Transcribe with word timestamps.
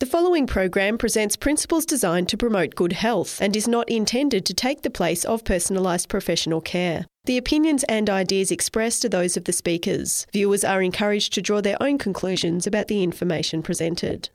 The 0.00 0.06
following 0.06 0.46
program 0.46 0.96
presents 0.96 1.36
principles 1.36 1.84
designed 1.84 2.30
to 2.30 2.38
promote 2.38 2.74
good 2.74 2.94
health 2.94 3.38
and 3.38 3.54
is 3.54 3.68
not 3.68 3.86
intended 3.90 4.46
to 4.46 4.54
take 4.54 4.80
the 4.80 4.88
place 4.88 5.26
of 5.26 5.44
personalised 5.44 6.08
professional 6.08 6.62
care. 6.62 7.04
The 7.26 7.36
opinions 7.36 7.84
and 7.84 8.08
ideas 8.08 8.50
expressed 8.50 9.04
are 9.04 9.10
those 9.10 9.36
of 9.36 9.44
the 9.44 9.52
speakers. 9.52 10.26
Viewers 10.32 10.64
are 10.64 10.80
encouraged 10.80 11.34
to 11.34 11.42
draw 11.42 11.60
their 11.60 11.76
own 11.82 11.98
conclusions 11.98 12.66
about 12.66 12.88
the 12.88 13.02
information 13.02 13.62
presented. 13.62 14.30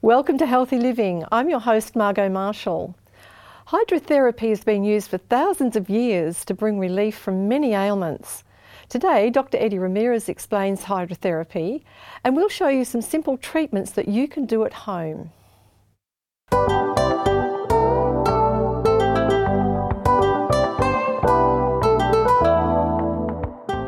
Welcome 0.00 0.38
to 0.38 0.46
Healthy 0.46 0.78
Living. 0.78 1.24
I'm 1.32 1.50
your 1.50 1.58
host, 1.58 1.96
Margot 1.96 2.28
Marshall. 2.28 2.94
Hydrotherapy 3.66 4.50
has 4.50 4.62
been 4.62 4.84
used 4.84 5.10
for 5.10 5.18
thousands 5.18 5.74
of 5.74 5.90
years 5.90 6.44
to 6.44 6.54
bring 6.54 6.78
relief 6.78 7.18
from 7.18 7.48
many 7.48 7.74
ailments. 7.74 8.44
Today, 8.90 9.30
Dr. 9.30 9.56
Eddie 9.56 9.78
Ramirez 9.78 10.28
explains 10.28 10.82
hydrotherapy 10.82 11.84
and 12.24 12.34
we'll 12.34 12.48
show 12.48 12.66
you 12.66 12.84
some 12.84 13.00
simple 13.00 13.36
treatments 13.36 13.92
that 13.92 14.08
you 14.08 14.26
can 14.26 14.46
do 14.46 14.64
at 14.64 14.72
home. 14.72 15.30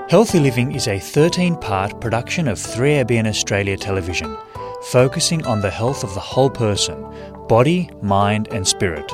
Healthy 0.09 0.39
Living 0.39 0.71
is 0.73 0.87
a 0.87 1.01
13 1.01 1.57
part 1.57 2.01
production 2.01 2.47
of 2.47 2.59
3ABN 2.59 3.27
Australia 3.27 3.77
Television, 3.77 4.39
focusing 4.93 5.45
on 5.47 5.61
the 5.61 5.71
health 5.71 6.05
of 6.05 6.15
the 6.15 6.21
whole 6.21 6.51
person 6.51 7.05
body, 7.49 7.91
mind, 8.03 8.47
and 8.53 8.69
spirit. 8.69 9.11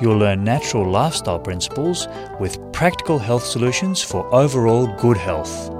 You'll 0.00 0.16
learn 0.16 0.44
natural 0.44 0.90
lifestyle 0.90 1.38
principles 1.38 2.08
with 2.38 2.58
practical 2.72 3.18
health 3.18 3.44
solutions 3.44 4.00
for 4.00 4.34
overall 4.34 4.86
good 4.96 5.18
health. 5.18 5.70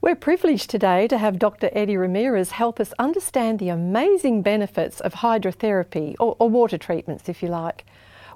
We're 0.00 0.14
privileged 0.14 0.70
today 0.70 1.08
to 1.08 1.18
have 1.18 1.38
Dr. 1.38 1.68
Eddie 1.72 1.96
Ramirez 1.96 2.52
help 2.52 2.80
us 2.80 2.94
understand 2.98 3.58
the 3.58 3.68
amazing 3.68 4.40
benefits 4.40 5.00
of 5.00 5.14
hydrotherapy, 5.14 6.14
or, 6.20 6.36
or 6.38 6.48
water 6.48 6.78
treatments, 6.78 7.28
if 7.28 7.42
you 7.42 7.48
like. 7.48 7.84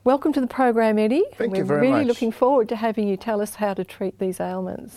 Welcome 0.03 0.33
to 0.33 0.41
the 0.41 0.47
program, 0.47 0.98
Eddie. 0.98 1.25
Thank 1.34 1.53
We're 1.53 1.59
you 1.59 1.65
very 1.65 1.81
really 1.83 1.98
much. 2.01 2.06
looking 2.06 2.33
forward 2.33 2.69
to 2.70 2.77
having 2.77 3.06
you 3.06 3.17
tell 3.19 3.41
us 3.43 3.56
how 3.56 3.75
to 3.75 3.84
treat 3.84 4.19
these 4.19 4.41
ailments. 4.41 4.97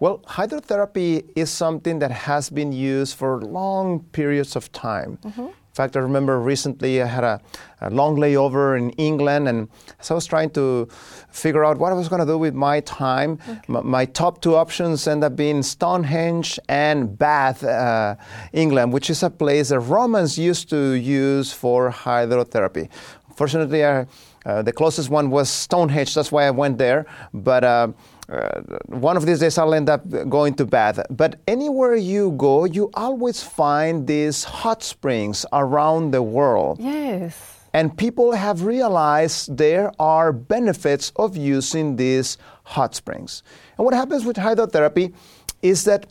Well, 0.00 0.18
hydrotherapy 0.26 1.30
is 1.36 1.48
something 1.48 2.00
that 2.00 2.10
has 2.10 2.50
been 2.50 2.72
used 2.72 3.16
for 3.16 3.40
long 3.40 4.00
periods 4.10 4.56
of 4.56 4.72
time. 4.72 5.18
In 5.24 5.76
fact, 5.76 5.96
I 5.96 6.00
remember 6.00 6.38
recently 6.40 7.00
I 7.00 7.06
had 7.06 7.24
a, 7.24 7.40
a 7.80 7.88
long 7.88 8.16
layover 8.16 8.76
in 8.76 8.90
England, 8.90 9.48
and 9.48 9.68
so 10.00 10.14
I 10.14 10.16
was 10.16 10.26
trying 10.26 10.50
to 10.50 10.86
figure 11.30 11.64
out 11.64 11.78
what 11.78 11.92
I 11.92 11.94
was 11.94 12.08
going 12.08 12.20
to 12.20 12.26
do 12.26 12.36
with 12.36 12.52
my 12.52 12.80
time. 12.80 13.38
M- 13.70 13.86
my 13.86 14.04
top 14.04 14.42
two 14.42 14.54
options 14.54 15.06
end 15.06 15.24
up 15.24 15.34
being 15.34 15.62
Stonehenge 15.62 16.58
and 16.68 17.16
Bath, 17.16 17.64
uh, 17.64 18.16
England, 18.52 18.92
which 18.92 19.08
is 19.08 19.22
a 19.22 19.30
place 19.30 19.70
that 19.70 19.80
Romans 19.80 20.36
used 20.36 20.68
to 20.70 20.92
use 20.92 21.52
for 21.54 21.90
hydrotherapy. 21.90 22.90
Fortunately, 23.36 23.84
I, 23.84 24.06
uh, 24.44 24.62
the 24.62 24.72
closest 24.72 25.10
one 25.10 25.30
was 25.30 25.48
Stonehenge. 25.48 26.14
That's 26.14 26.32
why 26.32 26.46
I 26.46 26.50
went 26.50 26.78
there. 26.78 27.06
But 27.32 27.64
uh, 27.64 27.88
uh, 28.28 28.60
one 28.86 29.16
of 29.16 29.26
these 29.26 29.40
days 29.40 29.58
I'll 29.58 29.74
end 29.74 29.88
up 29.88 30.02
going 30.28 30.54
to 30.54 30.66
Bath. 30.66 31.00
But 31.10 31.40
anywhere 31.46 31.94
you 31.96 32.32
go, 32.32 32.64
you 32.64 32.90
always 32.94 33.42
find 33.42 34.06
these 34.06 34.44
hot 34.44 34.82
springs 34.82 35.46
around 35.52 36.12
the 36.12 36.22
world. 36.22 36.78
Yes. 36.80 37.60
And 37.74 37.96
people 37.96 38.32
have 38.32 38.64
realized 38.64 39.56
there 39.56 39.92
are 39.98 40.32
benefits 40.32 41.12
of 41.16 41.36
using 41.36 41.96
these 41.96 42.36
hot 42.64 42.94
springs. 42.94 43.42
And 43.78 43.84
what 43.84 43.94
happens 43.94 44.24
with 44.24 44.36
hydrotherapy 44.36 45.14
is 45.62 45.84
that 45.84 46.06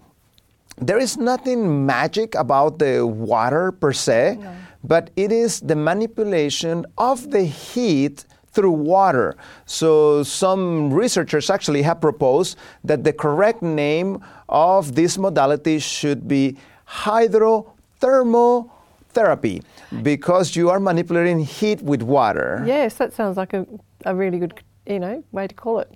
there 0.77 0.97
is 0.97 1.17
nothing 1.17 1.85
magic 1.85 2.33
about 2.33 2.79
the 2.79 3.05
water 3.05 3.71
per 3.71 3.93
se, 3.93 4.39
but 4.83 5.09
it 5.15 5.31
is 5.31 5.59
the 5.61 5.75
manipulation 5.75 6.85
of 6.97 7.31
the 7.31 7.43
heat 7.43 8.25
through 8.51 8.71
water. 8.71 9.35
So 9.65 10.23
some 10.23 10.93
researchers 10.93 11.49
actually 11.49 11.81
have 11.83 12.01
proposed 12.01 12.57
that 12.83 13.03
the 13.03 13.13
correct 13.13 13.61
name 13.61 14.21
of 14.49 14.95
this 14.95 15.17
modality 15.17 15.79
should 15.79 16.27
be 16.27 16.57
hydrothermal 16.87 18.69
therapy 19.09 19.61
because 20.01 20.55
you 20.55 20.69
are 20.69 20.79
manipulating 20.79 21.39
heat 21.39 21.81
with 21.81 22.01
water. 22.01 22.63
Yes, 22.65 22.95
that 22.95 23.13
sounds 23.13 23.37
like 23.37 23.53
a, 23.53 23.65
a 24.05 24.15
really 24.15 24.39
good, 24.39 24.61
you 24.85 24.99
know, 24.99 25.23
way 25.31 25.47
to 25.47 25.55
call 25.55 25.79
it. 25.79 25.91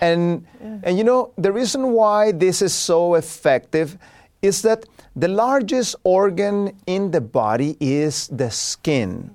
And 0.00 0.46
and 0.82 0.96
you 0.96 1.04
know 1.04 1.32
the 1.36 1.52
reason 1.52 1.92
why 1.92 2.32
this 2.32 2.62
is 2.62 2.72
so 2.72 3.14
effective 3.14 3.98
is 4.42 4.62
that 4.62 4.86
the 5.16 5.28
largest 5.28 5.96
organ 6.04 6.76
in 6.86 7.10
the 7.10 7.20
body 7.20 7.76
is 7.80 8.28
the 8.28 8.50
skin. 8.50 9.30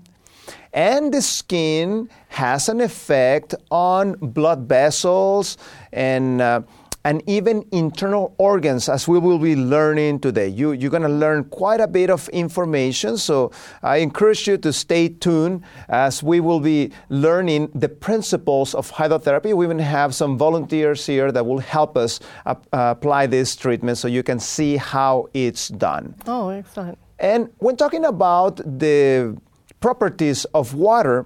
And 0.74 1.14
the 1.14 1.22
skin 1.22 2.10
has 2.30 2.68
an 2.68 2.82
effect 2.82 3.54
on 3.70 4.14
blood 4.14 4.68
vessels 4.68 5.58
and 5.92 6.42
uh, 6.42 6.62
and 7.06 7.22
even 7.28 7.66
internal 7.72 8.34
organs, 8.38 8.88
as 8.88 9.08
we 9.08 9.20
will 9.20 9.40
be 9.40 9.56
learning 9.56 10.20
today. 10.20 10.48
You, 10.48 10.72
you're 10.72 10.92
going 10.92 11.04
to 11.04 11.10
learn 11.10 11.44
quite 11.46 11.82
a 11.82 11.88
bit 11.88 12.10
of 12.10 12.30
information, 12.30 13.18
so 13.18 13.52
I 13.82 13.98
encourage 13.98 14.48
you 14.48 14.58
to 14.60 14.72
stay 14.72 15.10
tuned 15.10 15.64
as 15.90 16.24
we 16.24 16.40
will 16.40 16.62
be 16.62 16.92
learning 17.10 17.72
the 17.76 17.90
principles 17.90 18.74
of 18.74 18.92
hydrotherapy. 18.92 19.54
We 19.54 19.66
even 19.66 19.80
have 19.80 20.16
some 20.16 20.38
volunteers 20.38 21.06
here 21.06 21.32
that 21.32 21.46
will 21.46 21.60
help 21.60 21.98
us 21.98 22.20
uh, 22.46 22.56
apply 22.72 23.28
this 23.28 23.56
treatment 23.56 23.98
so 23.98 24.08
you 24.08 24.24
can 24.24 24.40
see 24.40 24.78
how 24.78 25.28
it's 25.34 25.68
done. 25.68 26.16
Oh, 26.26 26.50
excellent. 26.50 26.98
And 27.20 27.50
when 27.60 27.76
talking 27.76 28.06
about 28.06 28.58
the 28.58 29.38
properties 29.80 30.46
of 30.54 30.74
water, 30.74 31.26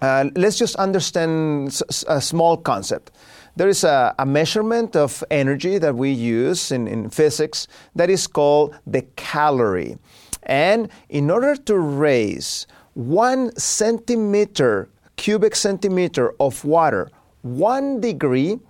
uh, 0.00 0.30
let's 0.36 0.58
just 0.58 0.76
understand 0.76 1.80
a 2.06 2.20
small 2.20 2.56
concept. 2.56 3.10
There 3.58 3.68
is 3.68 3.82
a, 3.82 4.14
a 4.20 4.24
measurement 4.24 4.94
of 4.94 5.24
energy 5.32 5.78
that 5.78 5.96
we 5.96 6.12
use 6.12 6.70
in, 6.70 6.86
in 6.86 7.10
physics 7.10 7.66
that 7.96 8.08
is 8.08 8.28
called 8.28 8.76
the 8.86 9.02
calorie. 9.16 9.98
And 10.44 10.88
in 11.08 11.28
order 11.28 11.56
to 11.56 11.76
raise 11.76 12.68
one 12.94 13.50
centimeter, 13.56 14.88
cubic 15.16 15.56
centimeter 15.56 16.34
of 16.38 16.64
water, 16.64 17.10
one 17.42 18.00
degree, 18.00 18.60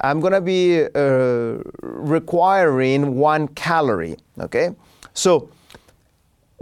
I'm 0.00 0.18
going 0.18 0.32
to 0.32 0.40
be 0.40 0.86
uh, 0.86 1.62
requiring 1.80 3.14
one 3.14 3.46
calorie. 3.46 4.16
Okay? 4.40 4.74
So, 5.14 5.50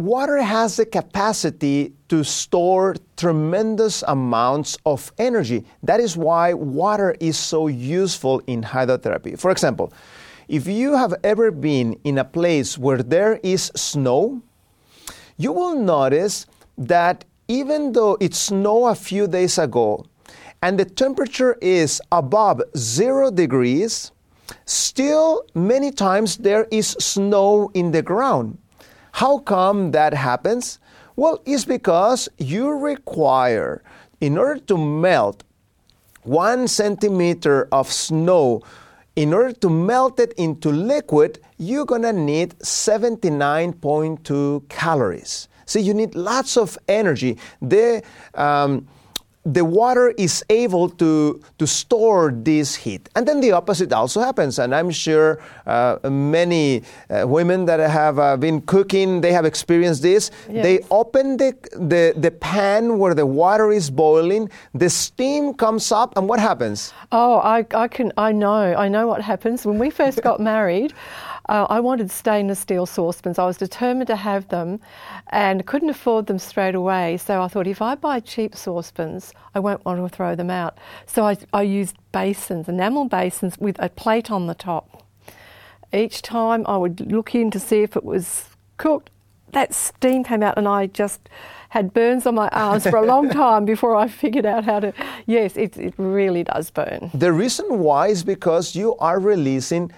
water 0.00 0.43
has 0.43 0.77
the 0.77 0.87
capacity 0.87 1.93
to 2.09 2.25
store 2.25 2.97
tremendous 3.16 4.03
amounts 4.09 4.78
of 4.87 5.12
energy. 5.19 5.65
That 5.83 6.00
is 6.00 6.16
why 6.16 6.55
water 6.55 7.15
is 7.21 7.38
so 7.38 7.69
useful 7.69 8.43
in 8.47 8.62
hydrotherapy. 8.62 9.38
For 9.38 9.50
example, 9.50 9.93
if 10.49 10.66
you 10.66 10.97
have 10.97 11.15
ever 11.22 11.50
been 11.50 11.99
in 12.03 12.19
a 12.19 12.25
place 12.25 12.77
where 12.77 13.03
there 13.03 13.38
is 13.43 13.71
snow, 13.77 14.43
you 15.37 15.53
will 15.53 15.77
notice 15.77 16.47
that 16.77 17.25
even 17.47 17.93
though 17.93 18.17
it 18.21 18.34
snowed 18.34 18.93
a 18.93 18.94
few 18.94 19.27
days 19.27 19.59
ago 19.59 20.05
and 20.62 20.78
the 20.78 20.84
temperature 20.84 21.56
is 21.61 22.00
above 22.11 22.62
zero 22.77 23.31
degrees, 23.31 24.12
still 24.65 25.44
many 25.55 25.91
times 25.93 26.38
there 26.38 26.67
is 26.71 26.97
snow 26.99 27.71
in 27.75 27.93
the 27.93 28.03
ground. 28.03 28.59
How 29.20 29.36
come 29.36 29.91
that 29.91 30.14
happens? 30.14 30.78
Well, 31.14 31.42
it's 31.44 31.66
because 31.66 32.31
you 32.38 32.70
require, 32.70 33.82
in 34.19 34.38
order 34.38 34.61
to 34.61 34.78
melt 34.78 35.44
one 36.22 36.67
centimeter 36.67 37.69
of 37.70 37.93
snow, 37.93 38.62
in 39.17 39.34
order 39.34 39.52
to 39.52 39.69
melt 39.69 40.19
it 40.20 40.32
into 40.38 40.70
liquid, 40.70 41.38
you're 41.58 41.84
gonna 41.84 42.14
need 42.14 42.58
79.2 42.61 44.67
calories. 44.70 45.49
See, 45.66 45.81
you 45.81 45.93
need 45.93 46.14
lots 46.14 46.56
of 46.56 46.78
energy. 46.88 47.37
The, 47.61 48.02
um, 48.32 48.88
the 49.44 49.64
water 49.64 50.10
is 50.19 50.44
able 50.50 50.90
to, 50.90 51.40
to 51.58 51.66
store 51.66 52.31
this 52.31 52.75
heat. 52.76 53.08
And 53.16 53.26
then 53.26 53.40
the 53.40 53.52
opposite 53.52 53.90
also 53.92 54.20
happens. 54.20 54.58
And 54.58 54.75
I'm 54.75 54.90
sure 54.90 55.42
uh, 55.66 55.98
many 56.10 56.82
uh, 57.08 57.26
women 57.26 57.64
that 57.64 57.81
have 57.81 58.19
uh, 58.19 58.37
been 58.37 58.60
cooking, 58.60 59.22
they 59.22 59.32
have 59.32 59.46
experienced 59.46 60.02
this. 60.02 60.31
They 60.48 60.81
open 60.90 61.38
the, 61.38 61.56
the, 61.72 62.12
the 62.16 62.31
pan 62.31 62.98
where 62.98 63.14
the 63.14 63.25
water 63.25 63.72
is 63.72 63.90
boiling, 63.90 64.50
the 64.75 64.90
steam 64.90 65.54
comes 65.54 65.90
up, 65.90 66.16
and 66.19 66.28
what 66.28 66.38
happens? 66.38 66.92
Oh, 67.10 67.37
I, 67.37 67.64
I 67.75 67.88
can, 67.88 68.12
I 68.19 68.32
know, 68.32 68.50
I 68.50 68.88
know 68.88 69.06
what 69.06 69.22
happens. 69.22 69.64
When 69.64 69.78
we 69.78 69.88
first 69.90 70.22
got 70.22 70.40
married, 70.40 70.92
uh, 71.50 71.67
I 71.69 71.81
wanted 71.81 72.12
stainless 72.12 72.61
steel 72.61 72.87
saucepans. 72.87 73.37
I 73.37 73.44
was 73.44 73.56
determined 73.56 74.06
to 74.06 74.14
have 74.14 74.47
them 74.49 74.79
and 75.31 75.67
couldn't 75.67 75.91
afford 75.91 76.29
them 76.29 76.38
straight 76.38 76.76
away. 76.76 77.17
So 77.17 77.43
I 77.43 77.49
thought 77.49 77.67
if 77.67 77.82
I 77.82 77.97
buy 77.97 78.20
cheap 78.20 78.55
saucepans, 78.55 79.32
I 79.52 79.58
won't 79.58 79.85
want 79.85 79.99
to 80.00 80.17
throw 80.17 80.37
them 80.37 80.49
out. 80.49 80.79
So 81.06 81.26
I, 81.26 81.37
I 81.52 81.62
used 81.62 81.97
basins, 82.12 82.69
enamel 82.69 83.06
basins 83.06 83.58
with 83.58 83.82
a 83.82 83.88
plate 83.88 84.31
on 84.31 84.47
the 84.47 84.55
top. 84.55 85.05
Each 85.93 86.23
time 86.23 86.64
I 86.69 86.76
would 86.76 87.11
look 87.11 87.35
in 87.35 87.50
to 87.50 87.58
see 87.58 87.82
if 87.82 87.97
it 87.97 88.05
was 88.05 88.44
cooked, 88.76 89.11
that 89.50 89.75
steam 89.75 90.23
came 90.23 90.44
out 90.44 90.56
and 90.56 90.69
I 90.69 90.87
just 90.87 91.29
had 91.70 91.93
burns 91.93 92.26
on 92.26 92.37
my 92.37 92.49
arms 92.50 92.85
for 92.85 92.97
a 92.97 93.05
long 93.05 93.29
time 93.43 93.64
before 93.64 93.97
I 93.97 94.06
figured 94.06 94.47
out 94.47 94.64
how 94.64 94.79
to. 94.79 94.93
Yes, 95.26 95.56
it, 95.56 95.76
it 95.76 95.94
really 95.97 96.44
does 96.44 96.70
burn. 96.70 97.11
The 97.12 97.32
reason 97.32 97.81
why 97.81 98.06
is 98.06 98.23
because 98.23 98.76
you 98.76 98.97
are 98.99 99.19
releasing 99.19 99.91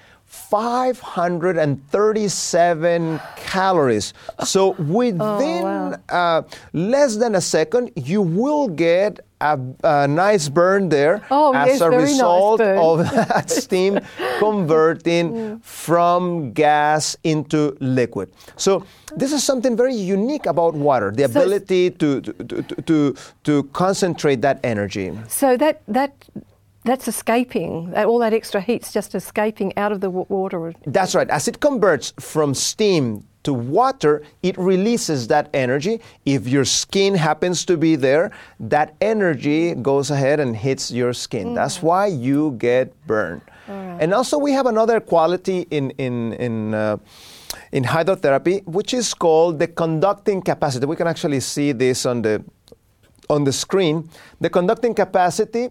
537 1.93 3.21
calories. 3.37 4.15
So 4.45 4.71
within 4.73 5.21
Oh, 5.21 5.63
wow. 5.63 5.95
uh, 6.09 6.43
less 6.73 7.17
than 7.17 7.35
a 7.35 7.41
second, 7.41 7.91
you 7.97 8.23
will 8.23 8.69
get 8.69 9.21
a, 9.41 9.59
a 9.83 10.07
nice 10.09 10.49
burn 10.49 10.89
there 10.89 11.21
Oh, 11.31 11.53
as 11.55 11.67
yes, 11.69 11.81
a 11.81 11.91
very 11.91 12.03
nice 12.05 12.13
result 12.13 12.61
of 12.61 12.99
that 13.11 13.51
steam 13.51 13.99
converting 14.39 15.59
from 15.61 16.53
gas 16.53 17.17
into 17.25 17.77
liquid. 17.81 18.31
So 18.57 18.85
this 19.17 19.33
is 19.33 19.43
something 19.45 19.77
very 19.77 19.95
unique 19.97 20.47
about 20.47 20.75
water, 20.75 21.11
the 21.11 21.25
ability 21.25 21.91
to, 21.91 22.21
to, 22.21 22.33
to, 22.33 22.63
to, 22.63 23.15
to 23.45 23.63
concentrate 23.73 24.41
that 24.43 24.61
energy. 24.65 25.13
So 25.29 25.57
that 25.57 25.83
that 25.89 26.13
that's 26.85 27.07
escaping. 27.09 27.95
All 27.95 28.19
that 28.19 28.33
extra 28.33 28.61
heat's 28.61 28.93
just 28.93 29.15
escaping 29.15 29.77
out 29.77 29.93
of 29.93 30.01
the 30.01 30.11
water. 30.11 30.75
That's 30.87 31.15
right. 31.15 31.29
As 31.31 31.49
it 31.49 31.61
converts 31.61 32.13
from 32.19 32.55
steam 32.55 33.25
to 33.45 33.53
water, 33.53 34.23
it 34.43 34.57
releases 34.59 35.29
that 35.29 35.49
energy. 35.55 36.01
If 36.25 36.49
your 36.49 36.65
skin 36.65 37.15
happens 37.15 37.65
to 37.67 37.77
be 37.77 37.97
there, 37.97 38.31
that 38.61 38.95
energy 39.01 39.75
goes 39.75 40.11
ahead 40.11 40.41
and 40.41 40.57
hits 40.57 40.91
your 40.91 41.13
skin. 41.13 41.55
That's 41.55 41.83
why 41.83 42.07
you 42.07 42.53
get 42.59 42.95
burned. 43.07 43.43
And 43.69 44.13
also, 44.13 44.39
we 44.39 44.53
have 44.53 44.67
another 44.67 45.01
quality 45.01 45.67
in 45.71 45.91
in 45.93 46.33
in. 46.35 46.75
Uh, 46.75 46.97
in 47.71 47.85
hydrotherapy, 47.85 48.67
which 48.67 48.95
is 48.95 49.13
called 49.13 49.59
the 49.59 49.67
conducting 49.67 50.41
capacity. 50.41 50.87
We 50.87 50.97
can 50.97 51.07
actually 51.07 51.41
see 51.41 51.73
this 51.73 52.07
on 52.07 52.23
the 52.23 52.43
on 53.29 53.45
the 53.45 53.53
screen. 53.53 54.09
The 54.41 54.49
conducting 54.51 54.95
capacity 54.95 55.69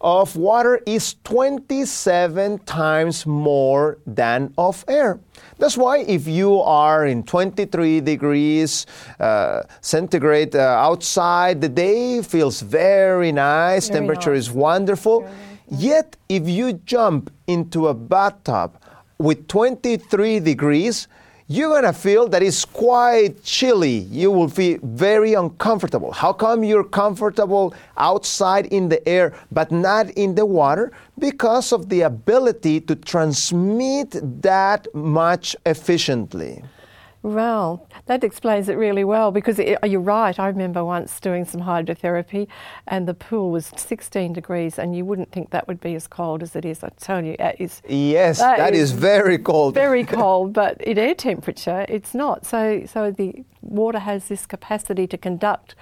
of 0.00 0.36
water 0.36 0.80
is 0.86 1.16
27 1.24 2.58
times 2.60 3.26
more 3.26 3.98
than 4.06 4.52
of 4.56 4.84
air. 4.88 5.18
That's 5.58 5.76
why 5.76 5.98
if 5.98 6.26
you 6.28 6.60
are 6.60 7.06
in 7.06 7.22
23 7.24 8.00
degrees 8.00 8.86
uh, 9.18 9.62
centigrade 9.80 10.54
uh, 10.54 10.60
outside, 10.60 11.60
the 11.60 11.68
day 11.68 12.22
feels 12.22 12.60
very 12.60 13.32
nice, 13.32 13.88
Very 13.88 14.00
temperature 14.00 14.34
nice. 14.34 14.44
is 14.44 14.50
wonderful. 14.52 15.28
Yet 15.68 16.16
if 16.28 16.48
you 16.48 16.74
jump 16.74 17.30
into 17.46 17.88
a 17.88 17.94
bathtub 17.94 18.80
with 19.18 19.48
23 19.48 20.40
degrees, 20.40 21.08
you're 21.50 21.74
gonna 21.74 21.94
feel 21.94 22.28
that 22.28 22.42
it's 22.42 22.66
quite 22.66 23.42
chilly. 23.42 24.00
You 24.10 24.30
will 24.30 24.48
feel 24.48 24.78
very 24.82 25.32
uncomfortable. 25.32 26.12
How 26.12 26.30
come 26.30 26.62
you're 26.62 26.84
comfortable 26.84 27.74
outside 27.96 28.66
in 28.66 28.90
the 28.90 29.06
air 29.08 29.32
but 29.50 29.72
not 29.72 30.10
in 30.10 30.34
the 30.34 30.44
water? 30.44 30.92
Because 31.18 31.72
of 31.72 31.88
the 31.88 32.02
ability 32.02 32.82
to 32.82 32.94
transmit 32.94 34.14
that 34.42 34.86
much 34.94 35.56
efficiently. 35.64 36.62
Well, 37.22 37.88
that 38.06 38.22
explains 38.22 38.68
it 38.68 38.74
really 38.76 39.02
well 39.02 39.32
because 39.32 39.58
it, 39.58 39.78
you're 39.84 40.00
right. 40.00 40.38
I 40.38 40.46
remember 40.46 40.84
once 40.84 41.18
doing 41.18 41.44
some 41.44 41.60
hydrotherapy 41.62 42.46
and 42.86 43.08
the 43.08 43.14
pool 43.14 43.50
was 43.50 43.72
16 43.76 44.32
degrees, 44.32 44.78
and 44.78 44.96
you 44.96 45.04
wouldn't 45.04 45.32
think 45.32 45.50
that 45.50 45.66
would 45.66 45.80
be 45.80 45.94
as 45.96 46.06
cold 46.06 46.42
as 46.42 46.54
it 46.54 46.64
is. 46.64 46.84
I 46.84 46.90
tell 47.00 47.24
you, 47.24 47.34
it 47.38 47.56
is 47.58 47.82
Yes, 47.88 48.38
That 48.38 48.58
that 48.58 48.74
is, 48.74 48.92
is 48.92 48.92
very 48.92 49.38
cold. 49.38 49.74
very 49.74 50.04
cold, 50.20 50.52
but 50.52 50.80
at 50.82 50.96
air 50.96 51.14
temperature, 51.14 51.84
it's 51.88 52.14
not. 52.14 52.46
So, 52.46 52.84
so 52.86 53.10
the 53.10 53.44
water 53.62 53.98
has 53.98 54.28
this 54.28 54.46
capacity 54.46 55.06
to 55.08 55.18
conduct 55.18 55.74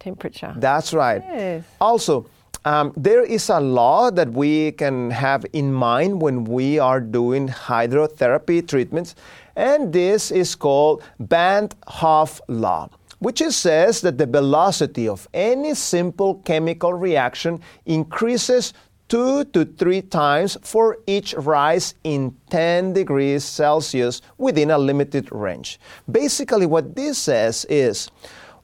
temperature. 0.00 0.52
That's 0.56 0.92
right. 0.92 1.22
Yes. 1.24 1.64
Also, 1.80 2.26
um, 2.64 2.92
there 2.96 3.22
is 3.22 3.48
a 3.48 3.60
law 3.60 4.10
that 4.10 4.30
we 4.32 4.72
can 4.72 5.10
have 5.12 5.46
in 5.52 5.72
mind 5.72 6.20
when 6.20 6.42
we 6.42 6.80
are 6.80 7.00
doing 7.00 7.48
hydrotherapy 7.48 8.66
treatments, 8.66 9.14
and 9.56 9.92
this 9.92 10.30
is 10.30 10.54
called 10.54 11.02
Van 11.18 11.70
Hoff 11.88 12.40
law, 12.46 12.88
which 13.18 13.42
says 13.42 14.02
that 14.02 14.18
the 14.18 14.26
velocity 14.26 15.08
of 15.08 15.26
any 15.32 15.74
simple 15.74 16.36
chemical 16.44 16.92
reaction 16.92 17.60
increases 17.86 18.74
two 19.08 19.44
to 19.44 19.64
three 19.64 20.02
times 20.02 20.58
for 20.62 20.98
each 21.06 21.32
rise 21.34 21.94
in 22.04 22.36
10 22.50 22.92
degrees 22.92 23.44
Celsius 23.44 24.20
within 24.36 24.70
a 24.70 24.78
limited 24.78 25.28
range. 25.32 25.80
Basically, 26.10 26.66
what 26.66 26.94
this 26.94 27.16
says 27.18 27.64
is 27.68 28.10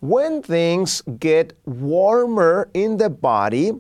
when 0.00 0.43
things 0.43 1.00
get 1.21 1.56
warmer 1.65 2.69
in 2.75 2.97
the 2.97 3.09
body, 3.09 3.73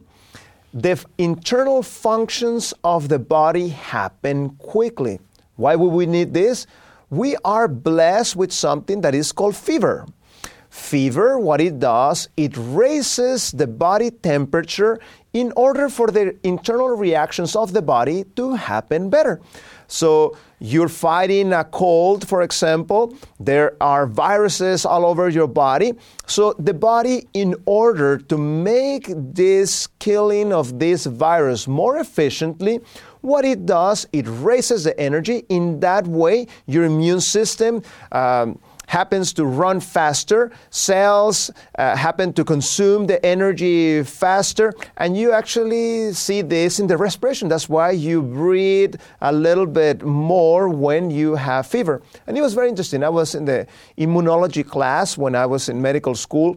the 0.72 1.04
internal 1.18 1.82
functions 1.82 2.72
of 2.84 3.08
the 3.08 3.18
body 3.18 3.68
happen 3.68 4.50
quickly. 4.50 5.18
Why 5.56 5.76
would 5.76 5.92
we 5.92 6.06
need 6.06 6.32
this? 6.32 6.66
We 7.12 7.36
are 7.44 7.68
blessed 7.68 8.36
with 8.36 8.52
something 8.52 9.02
that 9.02 9.14
is 9.14 9.32
called 9.32 9.54
fever. 9.54 10.06
Fever, 10.70 11.38
what 11.38 11.60
it 11.60 11.78
does, 11.78 12.30
it 12.38 12.54
raises 12.56 13.52
the 13.52 13.66
body 13.66 14.10
temperature 14.10 14.98
in 15.34 15.52
order 15.54 15.90
for 15.90 16.06
the 16.06 16.38
internal 16.42 16.96
reactions 16.96 17.54
of 17.54 17.74
the 17.74 17.82
body 17.82 18.24
to 18.36 18.54
happen 18.54 19.10
better. 19.10 19.42
So, 19.88 20.38
you're 20.58 20.88
fighting 20.88 21.52
a 21.52 21.64
cold, 21.64 22.26
for 22.26 22.40
example, 22.40 23.14
there 23.38 23.76
are 23.82 24.06
viruses 24.06 24.86
all 24.86 25.04
over 25.04 25.28
your 25.28 25.48
body. 25.48 25.92
So, 26.26 26.54
the 26.58 26.72
body, 26.72 27.28
in 27.34 27.56
order 27.66 28.16
to 28.16 28.38
make 28.38 29.12
this 29.14 29.88
killing 29.98 30.50
of 30.50 30.78
this 30.78 31.04
virus 31.04 31.68
more 31.68 31.98
efficiently, 31.98 32.80
what 33.22 33.44
it 33.44 33.66
does, 33.66 34.06
it 34.12 34.26
raises 34.28 34.84
the 34.84 34.98
energy. 35.00 35.44
In 35.48 35.80
that 35.80 36.06
way, 36.06 36.46
your 36.66 36.84
immune 36.84 37.20
system. 37.20 37.82
Um, 38.12 38.58
happens 38.92 39.32
to 39.32 39.46
run 39.46 39.80
faster, 39.80 40.52
cells 40.68 41.50
uh, 41.78 41.96
happen 41.96 42.30
to 42.30 42.44
consume 42.44 43.06
the 43.06 43.24
energy 43.24 44.02
faster, 44.02 44.70
and 44.98 45.16
you 45.16 45.32
actually 45.32 46.12
see 46.12 46.42
this 46.42 46.78
in 46.78 46.86
the 46.86 46.96
respiration. 46.98 47.48
That's 47.48 47.70
why 47.70 47.92
you 47.92 48.20
breathe 48.20 48.96
a 49.22 49.32
little 49.32 49.64
bit 49.64 50.02
more 50.02 50.68
when 50.68 51.10
you 51.10 51.36
have 51.36 51.66
fever. 51.66 52.02
And 52.26 52.36
it 52.36 52.42
was 52.42 52.52
very 52.52 52.68
interesting. 52.68 53.02
I 53.02 53.08
was 53.08 53.34
in 53.34 53.46
the 53.46 53.66
immunology 53.96 54.66
class 54.66 55.16
when 55.16 55.34
I 55.34 55.46
was 55.46 55.70
in 55.70 55.80
medical 55.80 56.14
school. 56.14 56.56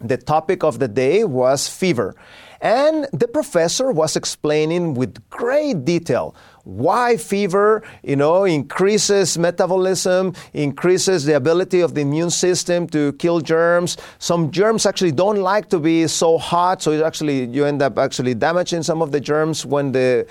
The 0.00 0.16
topic 0.16 0.62
of 0.62 0.78
the 0.78 0.86
day 0.86 1.24
was 1.24 1.66
fever. 1.66 2.14
And 2.60 3.06
the 3.12 3.28
professor 3.28 3.92
was 3.92 4.16
explaining 4.16 4.94
with 4.94 5.28
great 5.30 5.84
detail 5.84 6.34
why 6.64 7.16
fever, 7.16 7.82
you 8.02 8.14
know, 8.14 8.44
increases 8.44 9.38
metabolism, 9.38 10.34
increases 10.52 11.24
the 11.24 11.34
ability 11.34 11.80
of 11.80 11.94
the 11.94 12.02
immune 12.02 12.28
system 12.28 12.86
to 12.88 13.14
kill 13.14 13.40
germs. 13.40 13.96
Some 14.18 14.50
germs 14.50 14.84
actually 14.84 15.12
don't 15.12 15.38
like 15.38 15.70
to 15.70 15.78
be 15.78 16.06
so 16.08 16.36
hot, 16.36 16.82
so 16.82 16.92
it 16.92 17.02
actually 17.02 17.46
you 17.46 17.64
end 17.64 17.80
up 17.80 17.96
actually 17.98 18.34
damaging 18.34 18.82
some 18.82 19.00
of 19.00 19.12
the 19.12 19.20
germs 19.20 19.64
when 19.64 19.92
the 19.92 20.26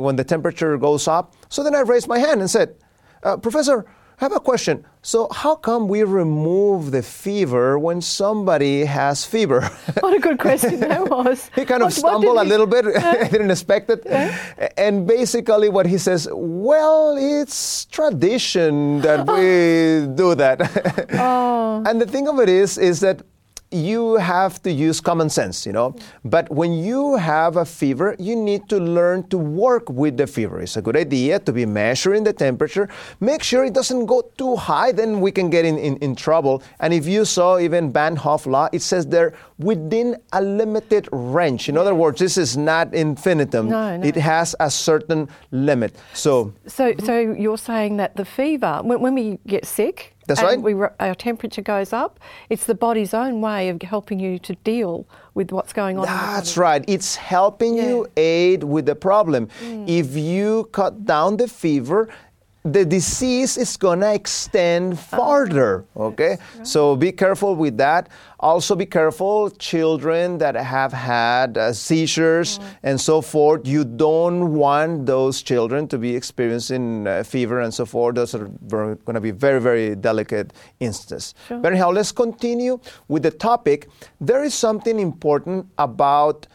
when 0.00 0.16
the 0.16 0.24
temperature 0.24 0.76
goes 0.76 1.06
up. 1.06 1.34
So 1.50 1.62
then 1.62 1.74
I 1.76 1.80
raised 1.80 2.08
my 2.08 2.18
hand 2.18 2.40
and 2.40 2.50
said, 2.50 2.74
uh, 3.22 3.36
Professor, 3.36 3.86
I 4.18 4.24
have 4.24 4.32
a 4.32 4.40
question. 4.40 4.84
So, 5.02 5.28
how 5.30 5.54
come 5.56 5.88
we 5.88 6.02
remove 6.02 6.90
the 6.90 7.02
fever 7.02 7.78
when 7.78 8.00
somebody 8.00 8.84
has 8.86 9.24
fever? 9.26 9.60
What 10.00 10.14
a 10.14 10.18
good 10.18 10.38
question 10.38 10.80
that 10.80 11.08
was. 11.16 11.50
he 11.54 11.64
kind 11.64 11.82
of 11.82 11.88
What- 11.88 12.02
what 12.02 12.10
stumbled 12.22 12.36
did 12.38 12.46
a 12.46 12.48
little 12.48 12.66
bit. 12.66 12.84
I 12.96 13.28
didn't 13.28 13.50
expect 13.50 13.90
it. 13.90 14.06
And 14.78 15.06
basically, 15.06 15.68
what 15.68 15.86
he 15.86 15.98
says, 15.98 16.28
well, 16.32 17.16
it's 17.18 17.84
tradition 17.86 19.00
that 19.02 19.26
we 19.26 20.06
do 20.14 20.34
that. 20.34 20.58
Oh. 21.12 21.82
And 21.86 22.00
the 22.00 22.06
thing 22.06 22.26
of 22.28 22.40
it 22.40 22.48
is, 22.48 22.78
is 22.78 23.00
that 23.00 23.22
you 23.70 24.16
have 24.16 24.62
to 24.62 24.70
use 24.70 25.00
common 25.00 25.28
sense, 25.28 25.66
you 25.66 25.72
know. 25.72 25.90
Mm. 25.90 26.02
But 26.24 26.50
when 26.50 26.72
you 26.72 27.16
have 27.16 27.56
a 27.56 27.64
fever, 27.64 28.14
you 28.18 28.36
need 28.36 28.68
to 28.68 28.78
learn 28.78 29.28
to 29.28 29.38
work 29.38 29.88
with 29.90 30.16
the 30.16 30.26
fever. 30.26 30.60
It's 30.60 30.76
a 30.76 30.82
good 30.82 30.96
idea 30.96 31.38
to 31.40 31.52
be 31.52 31.66
measuring 31.66 32.24
the 32.24 32.32
temperature. 32.32 32.88
Make 33.20 33.42
sure 33.42 33.64
it 33.64 33.74
doesn't 33.74 34.06
go 34.06 34.22
too 34.36 34.56
high, 34.56 34.92
then 34.92 35.20
we 35.20 35.32
can 35.32 35.50
get 35.50 35.64
in, 35.64 35.78
in, 35.78 35.96
in 35.96 36.14
trouble. 36.14 36.62
And 36.80 36.94
if 36.94 37.06
you 37.06 37.24
saw 37.24 37.58
even 37.58 37.92
Van 37.92 38.16
Hoff 38.16 38.46
law, 38.46 38.68
it 38.72 38.82
says 38.82 39.06
they're 39.06 39.34
within 39.58 40.16
a 40.32 40.42
limited 40.42 41.08
range. 41.12 41.68
In 41.68 41.76
other 41.76 41.94
words, 41.94 42.18
this 42.18 42.36
is 42.38 42.56
not 42.56 42.94
infinitum. 42.94 43.68
No, 43.68 43.96
no. 43.96 44.06
It 44.06 44.16
has 44.16 44.54
a 44.60 44.70
certain 44.70 45.28
limit. 45.50 45.96
So 46.12 46.54
So, 46.66 46.94
so 47.04 47.18
you're 47.18 47.58
saying 47.58 47.96
that 47.96 48.16
the 48.16 48.24
fever, 48.24 48.80
when, 48.82 49.00
when 49.00 49.14
we 49.14 49.38
get 49.46 49.66
sick, 49.66 50.15
That's 50.26 50.40
and 50.40 50.64
right. 50.64 50.74
We, 50.74 50.86
our 51.00 51.14
temperature 51.14 51.62
goes 51.62 51.92
up. 51.92 52.20
It's 52.50 52.66
the 52.66 52.74
body's 52.74 53.14
own 53.14 53.40
way 53.40 53.68
of 53.68 53.80
helping 53.82 54.20
you 54.20 54.38
to 54.40 54.54
deal 54.56 55.06
with 55.34 55.52
what's 55.52 55.72
going 55.72 55.98
on. 55.98 56.06
That's 56.06 56.56
right. 56.56 56.84
It's 56.88 57.16
helping 57.16 57.76
you 57.76 58.06
aid 58.16 58.64
with 58.64 58.86
the 58.86 58.96
problem. 58.96 59.48
Mm. 59.60 59.88
If 59.88 60.16
you 60.16 60.68
cut 60.72 61.04
down 61.04 61.36
the 61.36 61.46
fever, 61.48 62.08
the 62.72 62.84
disease 62.84 63.56
is 63.56 63.76
going 63.76 64.00
to 64.00 64.12
extend 64.12 64.98
farther. 64.98 65.84
Okay? 65.96 66.38
So 66.62 66.96
be 66.96 67.12
careful 67.12 67.54
with 67.54 67.76
that. 67.78 68.08
Also, 68.40 68.76
be 68.76 68.84
careful, 68.86 69.50
children 69.50 70.38
that 70.38 70.56
have 70.56 70.92
had 70.92 71.56
uh, 71.56 71.72
seizures 71.72 72.60
and 72.82 73.00
so 73.00 73.22
forth. 73.22 73.66
You 73.66 73.84
don't 73.84 74.52
want 74.54 75.06
those 75.06 75.42
children 75.42 75.88
to 75.88 75.98
be 75.98 76.14
experiencing 76.14 77.06
uh, 77.06 77.22
fever 77.22 77.60
and 77.60 77.72
so 77.72 77.86
forth. 77.86 78.16
Those 78.16 78.34
are 78.34 78.46
going 78.68 79.14
to 79.14 79.20
be 79.20 79.30
very, 79.30 79.60
very 79.60 79.94
delicate 79.94 80.52
instances. 80.80 81.34
But 81.48 81.66
anyhow, 81.72 81.90
let's 81.90 82.12
continue 82.12 82.78
with 83.08 83.22
the 83.22 83.30
topic. 83.30 83.88
There 84.20 84.44
is 84.44 84.54
something 84.54 84.98
important 84.98 85.66
about 85.78 86.46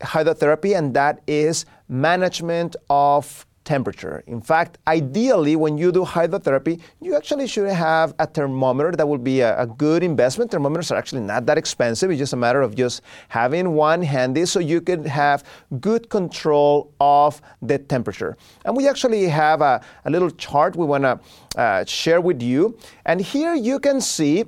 hydrotherapy, 0.00 0.76
and 0.76 0.92
that 0.94 1.22
is 1.26 1.64
management 1.88 2.76
of 2.90 3.46
temperature. 3.64 4.22
In 4.26 4.40
fact, 4.40 4.78
ideally, 4.86 5.56
when 5.56 5.78
you 5.78 5.90
do 5.90 6.04
hydrotherapy, 6.04 6.80
you 7.00 7.16
actually 7.16 7.46
should 7.46 7.68
have 7.68 8.14
a 8.18 8.26
thermometer. 8.26 8.92
That 8.92 9.08
would 9.08 9.24
be 9.24 9.40
a, 9.40 9.60
a, 9.60 9.66
good 9.66 10.02
investment. 10.02 10.50
Thermometers 10.50 10.90
are 10.90 10.96
actually 10.96 11.22
not 11.22 11.46
that 11.46 11.58
expensive. 11.58 12.10
It's 12.10 12.18
just 12.18 12.32
a 12.32 12.36
matter 12.36 12.60
of 12.60 12.74
just 12.74 13.02
having 13.28 13.72
one 13.72 14.02
handy 14.02 14.46
so 14.46 14.60
you 14.60 14.80
can 14.80 15.04
have 15.04 15.44
good 15.80 16.08
control 16.10 16.92
of 17.00 17.40
the 17.62 17.78
temperature. 17.78 18.36
And 18.64 18.76
we 18.76 18.88
actually 18.88 19.26
have 19.28 19.60
a, 19.60 19.80
a 20.04 20.10
little 20.10 20.30
chart 20.30 20.76
we 20.76 20.86
want 20.86 21.04
to 21.04 21.20
uh, 21.56 21.84
share 21.84 22.20
with 22.20 22.42
you. 22.42 22.78
And 23.06 23.20
here 23.20 23.54
you 23.54 23.78
can 23.78 24.00
see 24.00 24.44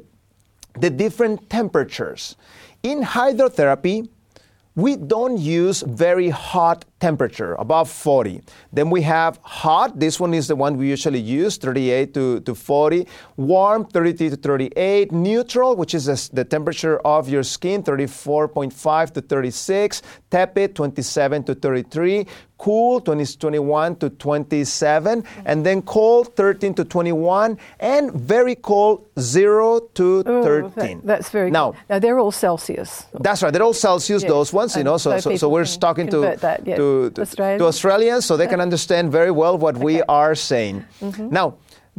the 0.78 0.90
different 0.90 1.48
temperatures. 1.48 2.36
In 2.82 3.02
hydrotherapy, 3.02 4.08
we 4.76 4.94
don't 4.94 5.38
use 5.38 5.80
very 5.80 6.28
hot 6.28 6.84
temperature, 7.06 7.54
above 7.66 7.88
40. 7.88 8.40
Then 8.72 8.90
we 8.90 9.02
have 9.02 9.38
hot, 9.42 10.00
this 10.04 10.18
one 10.18 10.34
is 10.34 10.48
the 10.48 10.56
one 10.56 10.76
we 10.76 10.88
usually 10.88 11.20
use, 11.20 11.56
38 11.56 12.12
to, 12.14 12.40
to 12.40 12.52
40. 12.52 13.06
Warm, 13.36 13.84
32 13.84 14.30
to 14.30 14.36
38. 14.36 15.12
Neutral, 15.12 15.76
which 15.76 15.94
is 15.94 16.06
the, 16.06 16.18
the 16.32 16.44
temperature 16.44 16.98
of 17.16 17.28
your 17.28 17.44
skin, 17.44 17.84
34.5 17.84 19.12
to 19.12 19.20
36. 19.20 20.02
Tepid, 20.30 20.74
27 20.74 21.44
to 21.44 21.54
33 21.54 22.26
cool 22.58 23.00
20, 23.00 23.24
21 23.36 23.96
to 23.96 24.10
27 24.10 25.24
and 25.44 25.66
then 25.66 25.82
cold 25.82 26.34
13 26.36 26.74
to 26.74 26.84
21 26.84 27.58
and 27.80 28.12
very 28.12 28.54
cold 28.54 29.06
0 29.18 29.80
to 29.94 30.04
Ooh, 30.20 30.72
13 30.72 30.72
that- 30.72 31.06
that's 31.06 31.28
very 31.30 31.50
now 31.50 31.72
good. 31.72 31.80
Now, 31.90 31.98
they're 31.98 32.18
all 32.18 32.32
Celsius. 32.32 33.04
that's 33.20 33.42
right 33.42 33.52
they're 33.52 33.62
all 33.62 33.74
celsius 33.74 34.22
Yes, 34.22 34.30
those 34.30 34.52
ones 34.52 34.76
you 34.76 34.84
know 34.84 34.96
so, 34.96 35.18
so 35.18 35.36
so, 35.36 35.48
we're 35.48 35.64
talking 35.66 36.08
to, 36.08 36.20
that, 36.40 36.66
yeah. 36.66 36.76
to, 36.76 36.95
to, 37.14 37.20
Australians. 37.26 37.60
to 37.60 37.66
australians 37.72 38.22
so 38.28 38.32
they 38.36 38.50
can 38.54 38.60
understand 38.68 39.04
very 39.20 39.32
well 39.40 39.54
what 39.64 39.74
we 39.88 39.94
are 40.22 40.34
saying 40.50 40.76
Mm-hmm. 41.00 41.28
now 41.40 41.46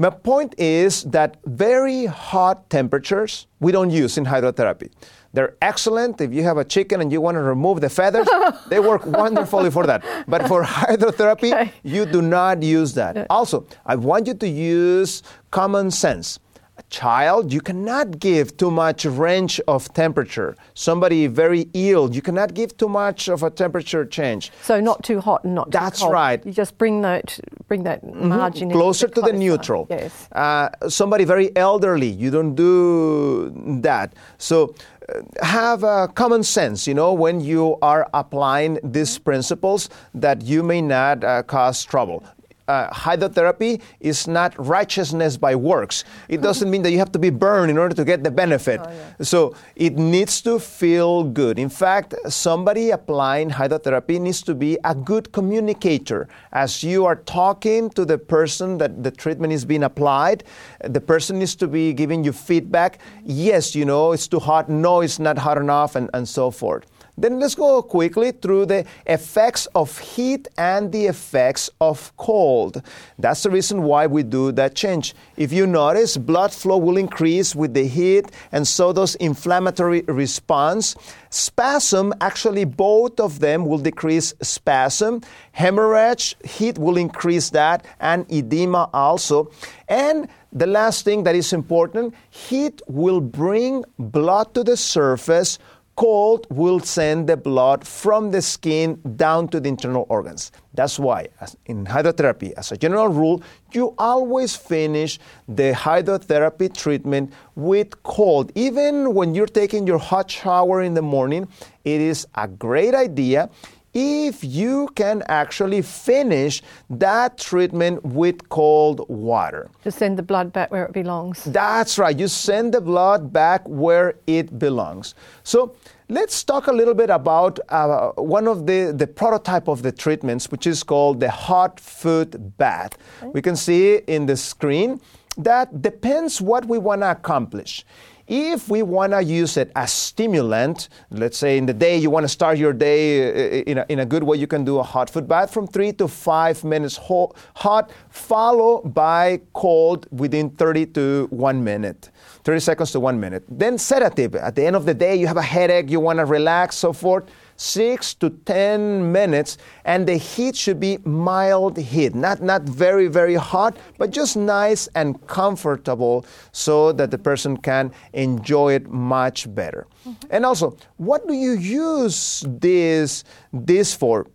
my 0.06 0.12
point 0.32 0.52
is 0.60 0.92
that 1.18 1.30
very 1.66 2.02
hot 2.32 2.58
temperatures 2.78 3.32
we 3.66 3.70
don't 3.76 3.90
use 4.04 4.14
in 4.20 4.26
hydrotherapy 4.34 4.90
they're 5.36 5.56
excellent 5.72 6.14
if 6.26 6.30
you 6.38 6.44
have 6.50 6.58
a 6.66 6.68
chicken 6.76 6.98
and 7.02 7.10
you 7.14 7.20
want 7.28 7.36
to 7.36 7.44
remove 7.56 7.78
the 7.86 7.90
feathers. 8.00 8.28
they 8.72 8.80
work 8.92 9.04
wonderfully 9.06 9.70
for 9.70 9.86
that. 9.86 10.02
But 10.34 10.42
for 10.48 10.60
hydrotherapy, 10.64 11.52
Okay. 11.54 11.72
you 11.84 12.04
do 12.08 12.22
not 12.24 12.64
use 12.64 12.92
that. 13.02 13.14
Also, 13.30 13.58
I 13.86 13.96
want 14.10 14.26
you 14.26 14.34
to 14.34 14.48
use 14.48 15.22
common 15.52 15.92
sense. 15.92 16.40
A 16.80 16.84
child, 16.92 17.52
you 17.52 17.60
cannot 17.60 18.20
give 18.20 18.56
too 18.56 18.70
much 18.70 19.04
range 19.04 19.60
of 19.68 19.92
temperature. 19.94 20.56
Somebody 20.76 21.26
very 21.26 21.70
ill, 21.74 22.14
you 22.14 22.22
cannot 22.22 22.54
give 22.54 22.78
too 22.78 22.88
much 22.88 23.28
of 23.28 23.42
a 23.42 23.50
temperature 23.50 24.06
change. 24.06 24.52
So 24.62 24.80
not 24.80 25.04
too 25.04 25.20
hot 25.20 25.44
and 25.44 25.56
not 25.56 25.72
too 25.72 25.80
cold. 25.80 25.84
That's 25.84 26.04
right. 26.04 26.46
You 26.46 26.52
just 26.52 26.78
bring 26.78 27.02
that 27.02 27.40
bring 27.68 27.82
that 27.84 28.04
margin 28.14 28.70
in 28.70 28.78
a 28.78 28.80
closer 28.80 29.08
bit 29.08 29.16
to 29.16 29.22
the 29.22 29.34
neutral. 29.34 29.88
Yes. 29.90 30.30
Uh, 30.32 30.70
somebody 30.88 31.26
very 31.26 31.50
elderly, 31.56 32.10
you 32.10 32.30
don't 32.30 32.54
do 32.54 33.52
that. 33.82 34.14
So 34.38 34.76
uh, 35.10 35.22
have 35.44 35.84
uh, 35.84 36.08
common 36.14 36.44
sense, 36.44 36.86
you 36.86 36.94
know, 36.94 37.12
when 37.12 37.40
you 37.40 37.78
are 37.82 38.08
applying 38.14 38.80
these 38.84 39.18
principles 39.18 39.90
that 40.14 40.44
you 40.44 40.62
may 40.62 40.82
not 40.82 41.24
uh, 41.24 41.42
cause 41.42 41.84
trouble. 41.84 42.24
Uh, 42.68 42.90
hydrotherapy 42.90 43.82
is 44.02 44.28
not 44.28 44.54
righteousness 44.58 45.38
by 45.38 45.56
works. 45.56 46.04
It 46.28 46.42
doesn't 46.42 46.70
mean 46.70 46.82
that 46.82 46.92
you 46.92 46.98
have 46.98 47.14
to 47.14 47.20
be 47.20 47.30
burned 47.30 47.72
in 47.72 47.78
order 47.78 47.96
to 47.96 48.04
get 48.04 48.26
the 48.26 48.32
benefit. 48.32 48.82
So 49.22 49.56
it 49.78 49.98
needs 49.98 50.42
to 50.42 50.60
feel 50.60 51.24
good. 51.24 51.60
In 51.60 51.70
fact, 51.70 52.14
somebody 52.28 52.90
applying 52.90 53.52
hydrotherapy 53.52 54.20
needs 54.20 54.42
to 54.44 54.54
be 54.54 54.78
a 54.84 54.94
good 54.94 55.32
communicator. 55.32 56.28
As 56.52 56.84
you 56.84 57.06
are 57.06 57.16
talking 57.16 57.90
to 57.92 58.04
the 58.04 58.18
person 58.18 58.78
that 58.80 59.02
the 59.02 59.12
treatment 59.12 59.54
is 59.54 59.64
being 59.64 59.84
applied, 59.84 60.44
the 60.84 61.00
person 61.00 61.40
needs 61.40 61.56
to 61.56 61.68
be 61.68 61.94
giving 61.94 62.24
you 62.26 62.34
feedback. 62.34 63.00
Yes, 63.24 63.76
you 63.76 63.86
know, 63.86 64.12
it's 64.12 64.28
too 64.28 64.40
hot. 64.40 64.70
No, 64.70 65.00
it's 65.00 65.20
not 65.20 65.38
hot 65.38 65.58
enough, 65.58 65.96
and, 65.96 66.10
and 66.14 66.28
so 66.28 66.52
forth. 66.52 66.86
Then 67.20 67.40
let's 67.40 67.56
go 67.56 67.82
quickly 67.82 68.32
through 68.32 68.68
the 68.68 68.86
effects 69.08 69.66
of 69.74 69.98
heat 69.98 70.48
and 70.56 70.92
the 70.92 71.08
effects 71.08 71.68
of 71.82 72.16
cold. 72.16 72.84
That's 73.18 73.42
the 73.42 73.50
reason 73.50 73.82
why 73.82 74.06
we 74.06 74.22
do 74.22 74.52
that 74.52 74.76
change. 74.76 75.16
If 75.36 75.52
you 75.52 75.66
notice, 75.66 76.16
blood 76.16 76.54
flow 76.54 76.78
will 76.78 76.98
increase 76.98 77.56
with 77.56 77.74
the 77.74 77.88
heat, 77.88 78.32
and 78.52 78.68
so 78.68 78.94
does 78.94 79.16
inflammatory 79.16 80.02
response. 80.02 80.96
Spasm, 81.32 82.14
actually, 82.22 82.66
both 82.66 83.20
of 83.20 83.40
them 83.40 83.66
will 83.66 83.80
decrease 83.80 84.36
spasm. 84.44 85.22
Hemorrhage, 85.54 86.36
heat 86.44 86.78
will 86.78 86.98
increase 86.98 87.50
that, 87.50 87.84
and 88.00 88.32
edema 88.32 88.92
also. 88.94 89.50
And 89.90 90.28
the 90.54 90.68
last 90.68 91.04
thing 91.04 91.24
that 91.24 91.36
is 91.36 91.52
important 91.52 92.14
heat 92.30 92.82
will 92.88 93.22
bring 93.22 93.84
blood 93.98 94.54
to 94.54 94.64
the 94.64 94.78
surface 94.78 95.60
cold 95.98 96.46
will 96.52 96.80
send 96.80 97.28
the 97.28 97.36
blood 97.36 97.86
from 97.86 98.30
the 98.30 98.42
skin 98.42 99.02
down 99.16 99.48
to 99.50 99.60
the 99.60 99.68
internal 99.68 100.06
organs. 100.10 100.52
That's 100.76 101.00
why, 101.00 101.30
in 101.66 101.86
hydrotherapy, 101.86 102.54
as 102.54 102.72
a 102.72 102.78
general 102.78 103.08
rule, 103.08 103.42
you 103.72 103.96
always 103.98 104.56
finish 104.56 105.20
the 105.48 105.74
hydrotherapy 105.74 106.72
treatment 106.72 107.34
with 107.56 108.02
cold. 108.04 108.52
Even 108.54 109.16
when 109.16 109.34
you're 109.34 109.48
taking 109.48 109.88
your 109.88 109.98
hot 109.98 110.30
shower 110.30 110.84
in 110.84 110.94
the 110.94 111.02
morning, 111.02 111.48
it 111.84 112.00
is 112.00 112.28
a 112.36 112.48
great 112.48 112.94
idea 112.94 113.50
if 113.94 114.44
you 114.44 114.90
can 114.96 115.24
actually 115.28 115.82
finish 115.82 116.62
that 116.90 117.38
treatment 117.38 118.04
with 118.04 118.50
cold 118.50 119.08
water. 119.10 119.70
To 119.84 119.92
send 119.92 120.18
the 120.18 120.24
blood 120.24 120.54
back 120.54 120.72
where 120.72 120.86
it 120.86 120.94
belongs. 120.94 121.44
That's 121.46 121.98
right. 121.98 122.18
You 122.18 122.28
send 122.28 122.74
the 122.74 122.82
blood 122.82 123.34
back 123.34 123.68
where 123.68 124.16
it 124.28 124.60
belongs. 124.60 125.16
So 125.44 125.76
let's 126.10 126.44
talk 126.44 126.68
a 126.68 126.72
little 126.72 126.94
bit 126.94 127.10
about 127.10 127.60
uh, 127.70 128.12
one 128.12 128.48
of 128.48 128.68
the, 128.68 128.94
the 128.96 129.08
prototype 129.08 129.68
of 129.68 129.82
the 129.82 129.92
treatments, 129.92 130.52
which 130.52 130.68
is 130.68 130.84
called 130.84 131.20
the 131.20 131.32
hot 131.32 131.80
foot 131.80 132.58
bath. 132.58 132.98
We 133.34 133.42
can 133.42 133.56
see 133.56 133.98
in 134.08 134.26
the 134.26 134.38
screen 134.38 135.02
that 135.38 135.82
depends 135.82 136.42
what 136.42 136.66
we 136.66 136.78
want 136.78 137.02
to 137.02 137.12
accomplish. 137.12 137.86
If 138.28 138.68
we 138.68 138.84
want 138.84 139.14
to 139.14 139.24
use 139.24 139.56
it 139.56 139.72
as 139.74 139.94
stimulant, 139.94 140.90
let's 141.12 141.38
say 141.38 141.58
in 141.58 141.66
the 141.66 141.74
day 141.74 141.98
you 141.98 142.10
want 142.10 142.26
to 142.26 142.28
start 142.28 142.58
your 142.58 142.74
day 142.74 143.62
uh, 143.62 143.64
in 143.66 143.78
a, 143.78 143.86
in 143.88 144.00
a 144.00 144.06
good 144.06 144.24
way, 144.24 144.36
you 144.36 144.48
can 144.48 144.66
do 144.66 144.80
a 144.80 144.84
hot 144.84 145.10
foot 145.10 145.30
bath 145.30 145.54
from 145.54 145.66
three 145.66 145.94
to 145.94 146.10
five 146.10 146.62
minutes 146.66 146.98
ho- 146.98 147.34
hot, 147.56 147.90
followed 148.10 148.94
by 148.94 149.40
cold 149.54 150.08
within 150.12 150.50
30 150.50 150.88
to 150.88 151.28
one 151.30 151.64
minute. 151.64 152.10
30 152.44 152.60
seconds 152.60 152.92
to 152.92 153.00
one 153.00 153.18
minute. 153.18 153.44
Then 153.50 153.78
sedative. 153.78 154.36
At 154.36 154.56
the 154.56 154.66
end 154.66 154.76
of 154.76 154.86
the 154.86 154.94
day, 154.94 155.16
you 155.16 155.28
have 155.28 155.38
a 155.38 155.42
headache, 155.42 155.90
you 155.90 156.02
want 156.02 156.20
to 156.20 156.26
relax, 156.26 156.76
so 156.76 156.92
forth. 156.92 157.30
Six 157.58 158.14
to 158.14 158.30
10 158.30 159.12
minutes, 159.12 159.58
and 159.84 160.08
the 160.08 160.16
heat 160.16 160.56
should 160.56 160.80
be 160.80 161.00
mild 161.04 161.78
heat, 161.78 162.16
not, 162.16 162.42
not 162.42 162.62
very, 162.62 163.08
very 163.08 163.36
hot, 163.36 163.76
but 163.98 164.12
just 164.12 164.38
nice 164.38 164.88
and 164.96 165.26
comfortable 165.28 166.26
so 166.52 166.92
that 166.94 167.12
the 167.12 167.18
person 167.18 167.58
can 167.58 167.92
enjoy 168.14 168.74
it 168.74 168.88
much 168.90 169.54
better. 169.54 169.88
Mm-hmm. 170.08 170.28
And 170.30 170.46
also, 170.46 170.78
what 170.98 171.28
do 171.28 171.34
you 171.34 171.52
use 171.54 172.46
this, 172.48 173.24
this 173.52 173.94
for? 173.94 174.28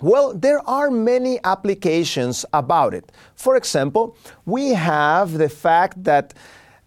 Well, 0.00 0.34
there 0.34 0.60
are 0.68 0.90
many 0.90 1.38
applications 1.44 2.44
about 2.52 2.94
it. 2.94 3.12
For 3.36 3.56
example, 3.56 4.16
we 4.44 4.70
have 4.70 5.32
the 5.38 5.48
fact 5.48 6.02
that 6.04 6.34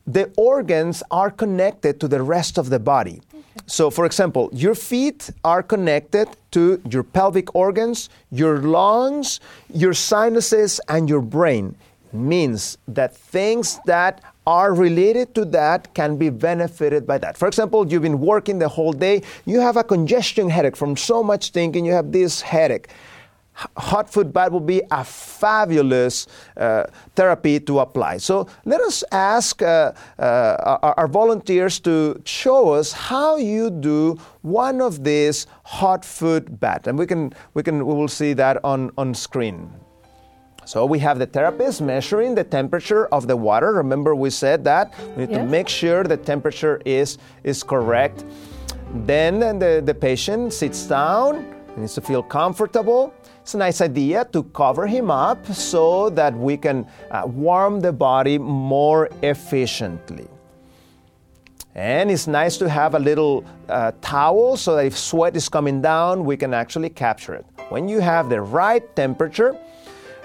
the 0.05 0.31
organs 0.38 1.03
are 1.12 1.29
connected 1.29 2.00
to 2.00 2.07
the 2.07 2.22
rest 2.22 2.57
of 2.57 2.69
the 2.69 2.79
body. 2.79 3.22
So, 3.65 3.89
for 3.89 4.05
example, 4.05 4.49
your 4.53 4.75
feet 4.75 5.29
are 5.43 5.63
connected 5.63 6.27
to 6.51 6.81
your 6.89 7.03
pelvic 7.03 7.55
organs, 7.55 8.09
your 8.31 8.59
lungs, 8.59 9.39
your 9.73 9.93
sinuses, 9.93 10.79
and 10.87 11.09
your 11.09 11.21
brain. 11.21 11.75
Means 12.13 12.77
that 12.87 13.15
things 13.15 13.79
that 13.85 14.21
are 14.45 14.73
related 14.73 15.35
to 15.35 15.43
that 15.45 15.93
can 15.93 16.15
be 16.17 16.29
benefited 16.29 17.05
by 17.05 17.17
that. 17.17 17.37
For 17.37 17.47
example, 17.47 17.85
you've 17.85 18.01
been 18.01 18.21
working 18.21 18.59
the 18.59 18.69
whole 18.69 18.93
day, 18.93 19.23
you 19.45 19.59
have 19.59 19.75
a 19.75 19.83
congestion 19.83 20.49
headache 20.49 20.77
from 20.77 20.95
so 20.95 21.21
much 21.21 21.51
thinking, 21.51 21.85
you 21.85 21.91
have 21.91 22.13
this 22.13 22.39
headache 22.39 22.87
hot 23.77 24.09
foot 24.09 24.31
bath 24.31 24.51
will 24.51 24.59
be 24.59 24.81
a 24.91 25.03
fabulous 25.03 26.27
uh, 26.57 26.85
therapy 27.15 27.59
to 27.59 27.79
apply. 27.79 28.17
So 28.17 28.47
let 28.65 28.81
us 28.81 29.03
ask 29.11 29.61
uh, 29.61 29.93
uh, 30.19 30.77
our, 30.83 30.93
our, 30.97 31.07
volunteers 31.07 31.79
to 31.81 32.21
show 32.25 32.69
us 32.69 32.91
how 32.91 33.37
you 33.37 33.69
do 33.71 34.17
one 34.41 34.81
of 34.81 35.03
these 35.03 35.47
hot 35.63 36.05
foot 36.05 36.59
bath, 36.59 36.87
and 36.87 36.97
we 36.97 37.07
can 37.07 37.33
we 37.53 37.63
can 37.63 37.85
we 37.85 37.93
will 37.93 38.07
see 38.07 38.33
that 38.33 38.63
on 38.63 38.91
on 38.97 39.13
screen. 39.13 39.71
So 40.65 40.85
we 40.85 40.99
have 40.99 41.17
the 41.17 41.25
therapist 41.25 41.81
measuring 41.81 42.35
the 42.35 42.43
temperature 42.43 43.07
of 43.07 43.25
the 43.27 43.37
water. 43.37 43.71
Remember 43.71 44.13
we 44.15 44.29
said 44.29 44.65
that 44.65 44.93
we 45.15 45.25
need 45.25 45.31
yes. 45.31 45.39
to 45.39 45.45
make 45.45 45.69
sure 45.69 46.03
the 46.03 46.17
temperature 46.17 46.81
is 46.85 47.17
is 47.43 47.63
correct. 47.63 48.25
Then 49.05 49.39
the, 49.39 49.81
the 49.83 49.93
patient 49.93 50.53
sits 50.53 50.85
down, 50.85 51.55
needs 51.77 51.93
to 51.95 52.01
feel 52.01 52.23
comfortable 52.23 53.13
it's 53.48 53.54
a 53.54 53.58
nice 53.58 53.80
idea 53.80 54.25
to 54.34 54.44
cover 54.44 54.86
him 54.86 55.10
up 55.10 55.48
so 55.54 56.10
that 56.10 56.36
we 56.36 56.58
can 56.58 56.86
uh, 57.12 57.24
warm 57.25 57.80
the 57.80 57.94
body 57.94 58.38
more 58.38 59.10
efficiently. 59.24 60.27
And 61.74 62.12
it's 62.12 62.27
nice 62.27 62.58
to 62.58 62.68
have 62.68 62.94
a 62.94 63.00
little 63.00 63.46
uh, 63.70 63.94
towel 64.01 64.58
so 64.58 64.75
that 64.75 64.86
if 64.86 64.98
sweat 64.98 65.34
is 65.38 65.48
coming 65.48 65.82
down, 65.82 66.25
we 66.25 66.36
can 66.36 66.54
actually 66.54 66.89
capture 66.89 67.36
it. 67.36 67.46
When 67.70 67.88
you 67.88 68.01
have 68.01 68.27
the 68.27 68.42
right 68.42 68.84
temperature, 68.98 69.58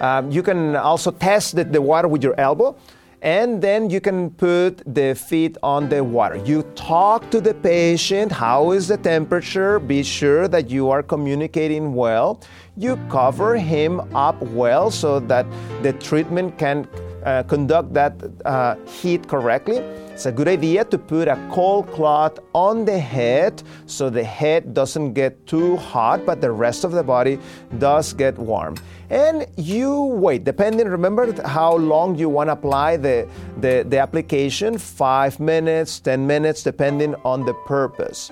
um, 0.00 0.32
you 0.32 0.42
can 0.42 0.74
also 0.74 1.12
test 1.12 1.54
the, 1.54 1.62
the 1.62 1.80
water 1.80 2.08
with 2.08 2.24
your 2.24 2.34
elbow 2.40 2.76
and 3.22 3.62
then 3.62 3.88
you 3.88 4.00
can 4.00 4.30
put 4.30 4.82
the 4.84 5.14
feet 5.14 5.56
on 5.62 5.88
the 5.88 6.02
water. 6.02 6.36
You 6.44 6.62
talk 6.74 7.30
to 7.30 7.40
the 7.40 7.54
patient, 7.54 8.32
how 8.32 8.72
is 8.72 8.88
the 8.88 8.96
temperature? 8.96 9.78
Be 9.78 10.02
sure 10.02 10.48
that 10.48 10.68
you 10.68 10.90
are 10.90 11.04
communicating 11.04 11.94
well. 11.94 12.40
You 12.76 12.96
cover 13.08 13.56
him 13.56 14.00
up 14.14 14.42
well 14.42 14.90
so 14.90 15.20
that 15.20 15.46
the 15.82 15.92
treatment 15.94 16.58
can 16.58 16.88
uh, 17.24 17.42
conduct 17.44 17.92
that 17.94 18.14
uh, 18.44 18.76
heat 18.86 19.28
correctly. 19.28 19.78
It's 20.12 20.26
a 20.26 20.32
good 20.32 20.48
idea 20.48 20.84
to 20.84 20.98
put 20.98 21.28
a 21.28 21.36
cold 21.50 21.90
cloth 21.92 22.38
on 22.54 22.84
the 22.84 22.98
head 22.98 23.62
so 23.86 24.10
the 24.10 24.24
head 24.24 24.74
doesn't 24.74 25.14
get 25.14 25.46
too 25.46 25.76
hot, 25.76 26.26
but 26.26 26.40
the 26.40 26.50
rest 26.50 26.84
of 26.84 26.92
the 26.92 27.02
body 27.02 27.38
does 27.78 28.12
get 28.12 28.38
warm. 28.38 28.76
And 29.10 29.46
you 29.56 30.02
wait, 30.02 30.44
depending, 30.44 30.88
remember 30.88 31.32
how 31.46 31.76
long 31.76 32.16
you 32.16 32.28
want 32.28 32.48
to 32.48 32.52
apply 32.52 32.96
the, 32.96 33.28
the, 33.58 33.84
the 33.88 33.98
application 33.98 34.78
five 34.78 35.40
minutes, 35.40 36.00
10 36.00 36.26
minutes, 36.26 36.62
depending 36.62 37.14
on 37.24 37.44
the 37.44 37.54
purpose. 37.66 38.30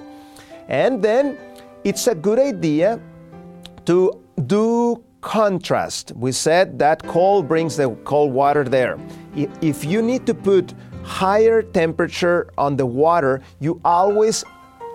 And 0.68 1.02
then 1.02 1.36
it's 1.84 2.06
a 2.06 2.14
good 2.14 2.38
idea 2.38 3.00
to 3.86 4.22
do 4.46 5.02
contrast. 5.20 6.12
We 6.16 6.32
said 6.32 6.78
that 6.78 7.02
cold 7.06 7.48
brings 7.48 7.76
the 7.76 7.90
cold 8.04 8.32
water 8.32 8.64
there. 8.64 8.98
If 9.60 9.84
you 9.84 10.02
need 10.02 10.26
to 10.26 10.34
put 10.34 10.74
higher 11.02 11.62
temperature 11.62 12.50
on 12.58 12.76
the 12.76 12.86
water, 12.86 13.42
you 13.58 13.80
always 13.84 14.44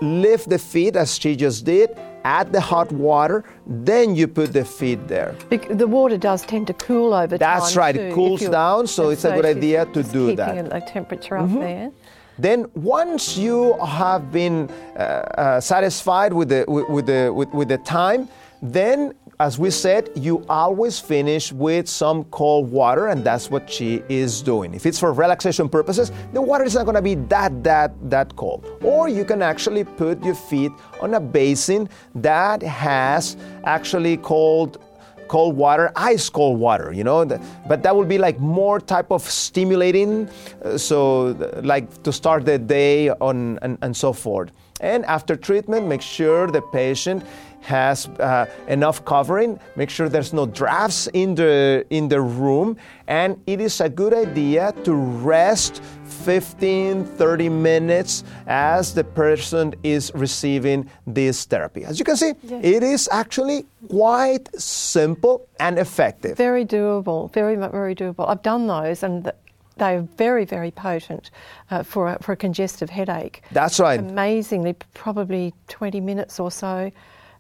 lift 0.02 0.50
the 0.50 0.60
feet 0.60 0.96
as 0.96 1.18
she 1.18 1.36
just 1.36 1.66
did, 1.66 1.98
add 2.24 2.52
the 2.52 2.60
hot 2.60 2.92
water, 2.92 3.44
then 3.66 4.16
you 4.16 4.28
put 4.28 4.52
the 4.52 4.66
feet 4.66 5.08
there. 5.08 5.36
The 5.70 5.88
water 5.88 6.18
does 6.18 6.42
tend 6.44 6.68
to 6.68 6.74
cool 6.74 7.14
over 7.14 7.38
time. 7.38 7.40
That's 7.40 7.76
right, 7.76 7.96
too, 7.96 8.02
it 8.02 8.14
cools 8.14 8.42
down, 8.42 8.88
so 8.88 9.10
it's 9.10 9.26
a 9.26 9.32
good 9.32 9.46
idea 9.46 9.86
to 9.86 10.04
do 10.04 10.36
that. 10.36 10.56
Keeping 10.56 10.72
a 10.72 10.82
temperature 10.82 11.38
up 11.38 11.46
mm-hmm. 11.46 11.60
there. 11.60 11.92
Then 12.38 12.66
once 12.74 13.38
you 13.38 13.78
have 13.80 14.32
been 14.32 14.70
uh, 14.98 15.00
uh, 15.00 15.62
satisfied 15.62 16.34
with 16.34 16.50
the 16.50 16.66
with, 16.68 16.90
with 16.90 17.06
the 17.06 17.32
with, 17.34 17.50
with 17.54 17.70
the 17.70 17.78
time, 17.78 18.28
then 18.62 19.14
as 19.40 19.60
we 19.60 19.70
said, 19.70 20.10
you 20.16 20.46
always 20.48 21.00
finish 21.00 21.52
with 21.52 21.90
some 21.90 22.24
cold 22.26 22.72
water, 22.72 23.08
and 23.08 23.24
that's 23.24 23.52
what 23.52 23.70
she 23.70 24.02
is 24.08 24.42
doing. 24.42 24.74
If 24.74 24.86
it's 24.86 24.98
for 25.00 25.12
relaxation 25.12 25.68
purposes, 25.68 26.12
the 26.32 26.42
water 26.42 26.64
is 26.64 26.76
not 26.76 26.86
going 26.86 26.96
to 26.96 27.02
be 27.02 27.16
that 27.16 27.64
that 27.64 27.94
that 28.10 28.36
cold. 28.38 28.66
Or 28.82 29.10
you 29.10 29.26
can 29.26 29.42
actually 29.42 29.84
put 29.84 30.24
your 30.24 30.36
feet 30.36 30.72
on 31.02 31.16
a 31.16 31.20
basin 31.20 31.90
that 32.16 32.64
has 32.64 33.36
actually 33.66 34.18
cold 34.18 34.82
cold 35.28 35.58
water, 35.58 35.92
ice 35.96 36.30
cold 36.30 36.60
water, 36.60 36.94
you 36.94 37.04
know. 37.04 37.26
But 37.68 37.84
that 37.84 37.96
would 37.96 38.08
be 38.08 38.18
like 38.18 38.40
more 38.40 38.80
type 38.80 39.12
of 39.12 39.22
stimulating, 39.22 40.30
uh, 40.64 40.78
so 40.78 41.36
like 41.64 42.04
to 42.04 42.14
start 42.14 42.46
the 42.46 42.58
day 42.58 43.10
on 43.10 43.60
and, 43.62 43.78
and 43.82 43.98
so 43.98 44.14
forth. 44.14 44.52
And 44.82 45.06
after 45.06 45.36
treatment, 45.36 45.88
make 45.88 46.02
sure 46.02 46.48
the 46.48 46.62
patient 46.62 47.24
has 47.66 48.08
uh, 48.20 48.46
enough 48.68 49.04
covering. 49.06 49.60
Make 49.76 49.90
sure 49.90 50.08
there's 50.08 50.34
no 50.34 50.46
drafts 50.46 51.08
in 51.14 51.36
the 51.36 51.86
in 51.90 52.08
the 52.08 52.22
room, 52.22 52.78
and 53.08 53.42
it 53.48 53.60
is 53.60 53.82
a 53.82 53.90
good 53.90 54.14
idea 54.14 54.74
to 54.84 54.94
rest 54.94 55.82
15 56.06 57.06
30 57.06 57.50
minutes 57.50 58.24
as 58.48 58.94
the 58.94 59.04
person 59.04 59.74
is 59.84 60.12
receiving 60.16 60.90
this 61.06 61.46
therapy. 61.46 61.84
As 61.84 62.00
you 62.00 62.06
can 62.06 62.18
see, 62.18 62.34
yes. 62.44 62.64
it 62.64 62.84
is 62.84 63.10
actually 63.12 63.66
quite 63.90 64.48
simple 64.60 65.48
and 65.60 65.78
effective. 65.78 66.38
Very 66.38 66.66
doable. 66.66 67.34
Very 67.34 67.56
very 67.56 67.96
doable. 67.96 68.28
I've 68.30 68.44
done 68.44 68.68
those 68.68 69.04
and. 69.04 69.32
they 69.78 69.96
are 69.98 70.08
very, 70.18 70.46
very 70.46 70.72
potent 70.72 71.32
uh, 71.70 71.84
for, 71.84 72.08
a, 72.08 72.16
for 72.24 72.32
a 72.32 72.38
congestive 72.38 72.90
headache. 72.90 73.42
That's 73.52 73.78
right. 73.78 74.00
Amazingly, 74.00 74.74
probably 74.94 75.54
20 75.68 76.00
minutes 76.00 76.40
or 76.40 76.50
so 76.50 76.92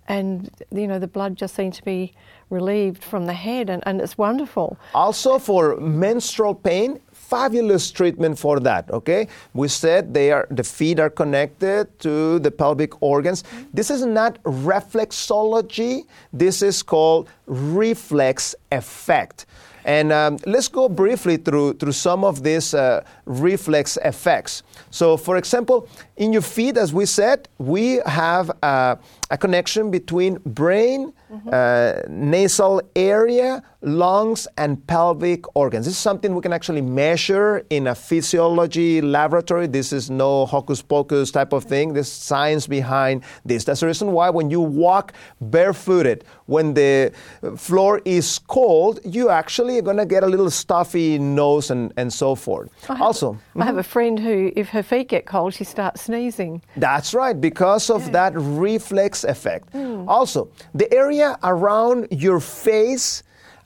and 0.08 0.50
you 0.72 0.88
know 0.88 1.00
the 1.00 1.08
blood 1.08 1.36
just 1.36 1.56
seems 1.56 1.78
to 1.78 1.84
be 1.84 2.14
relieved 2.50 3.04
from 3.04 3.26
the 3.26 3.34
head 3.34 3.70
and, 3.70 3.82
and 3.86 4.02
it's 4.02 4.18
wonderful. 4.18 4.78
Also 4.94 5.40
for 5.40 5.78
menstrual 5.78 6.54
pain 6.54 7.00
fabulous 7.12 7.90
treatment 7.92 8.38
for 8.38 8.60
that 8.60 8.90
okay? 8.92 9.28
We 9.54 9.68
said 9.68 10.14
they 10.14 10.32
are 10.32 10.48
the 10.52 10.64
feet 10.64 11.00
are 11.00 11.10
connected 11.10 12.00
to 12.00 12.40
the 12.40 12.52
pelvic 12.52 13.02
organs. 13.02 13.44
This 13.74 13.90
is 13.90 14.06
not 14.06 14.42
reflexology. 14.44 16.06
This 16.32 16.62
is 16.62 16.84
called 16.84 17.30
reflex 17.48 18.56
effect. 18.72 19.46
And 19.86 20.12
um, 20.12 20.40
let's 20.48 20.68
go 20.68 20.90
briefly 20.90 21.38
through, 21.38 21.74
through 21.74 21.92
some 21.92 22.24
of 22.24 22.42
these 22.42 22.74
uh, 22.74 23.04
reflex 23.26 24.00
effects. 24.04 24.64
So, 24.90 25.16
for 25.16 25.38
example, 25.38 25.88
in 26.18 26.32
your 26.32 26.42
feet, 26.42 26.78
as 26.78 26.94
we 26.94 27.06
said, 27.06 27.50
we 27.58 28.00
have 28.06 28.50
uh, 28.64 28.96
a 29.30 29.38
connection 29.38 29.92
between 29.92 30.40
brain, 30.46 31.12
mm-hmm. 31.32 31.50
uh, 31.52 32.02
nasal 32.08 32.82
area, 32.96 33.62
lungs, 33.82 34.48
and 34.58 34.86
pelvic 34.88 35.44
organs. 35.56 35.86
This 35.86 35.96
is 35.96 36.00
something 36.00 36.34
we 36.34 36.42
can 36.42 36.54
actually 36.54 36.82
measure 36.82 37.66
in 37.70 37.88
a 37.88 37.96
physiology 37.96 39.02
laboratory. 39.02 39.68
This 39.68 39.92
is 39.92 40.10
no 40.10 40.46
hocus 40.46 40.82
pocus 40.82 41.32
type 41.32 41.52
of 41.52 41.66
thing. 41.66 41.94
There's 41.94 42.12
science 42.12 42.66
behind 42.66 43.24
this. 43.44 43.66
That's 43.66 43.82
the 43.82 43.88
reason 43.88 44.14
why 44.14 44.30
when 44.30 44.50
you 44.50 44.62
walk 44.62 45.14
barefooted, 45.42 46.24
when 46.46 46.74
the 46.74 47.12
floor 47.58 48.02
is 48.06 48.40
cold, 48.40 49.00
you 49.04 49.30
actually 49.30 49.80
are 49.80 49.82
going 49.82 49.98
to 49.98 50.06
get 50.06 50.24
a 50.24 50.28
little 50.28 50.50
stuffy 50.50 51.20
nose 51.20 51.72
and, 51.72 51.92
and 51.98 52.12
so 52.12 52.36
forth. 52.36 52.70
I 52.90 53.00
also, 53.02 53.34
mm-hmm. 53.34 53.62
I 53.62 53.66
have 53.66 53.78
a 53.78 53.84
friend 53.84 54.18
who, 54.18 54.54
if 54.56 54.70
her 54.70 54.84
feet 54.84 55.10
get 55.10 55.26
cold, 55.26 55.54
she 55.54 55.66
starts 55.66 56.05
sneezing. 56.06 56.62
That's 56.78 57.14
right, 57.14 57.40
because 57.40 57.90
of 57.90 58.02
yeah. 58.06 58.12
that 58.12 58.34
reflex 58.36 59.24
effect. 59.24 59.74
Mm. 59.74 60.08
Also, 60.08 60.50
the 60.74 60.92
area 60.94 61.38
around 61.44 62.08
your 62.12 62.40
face 62.40 63.24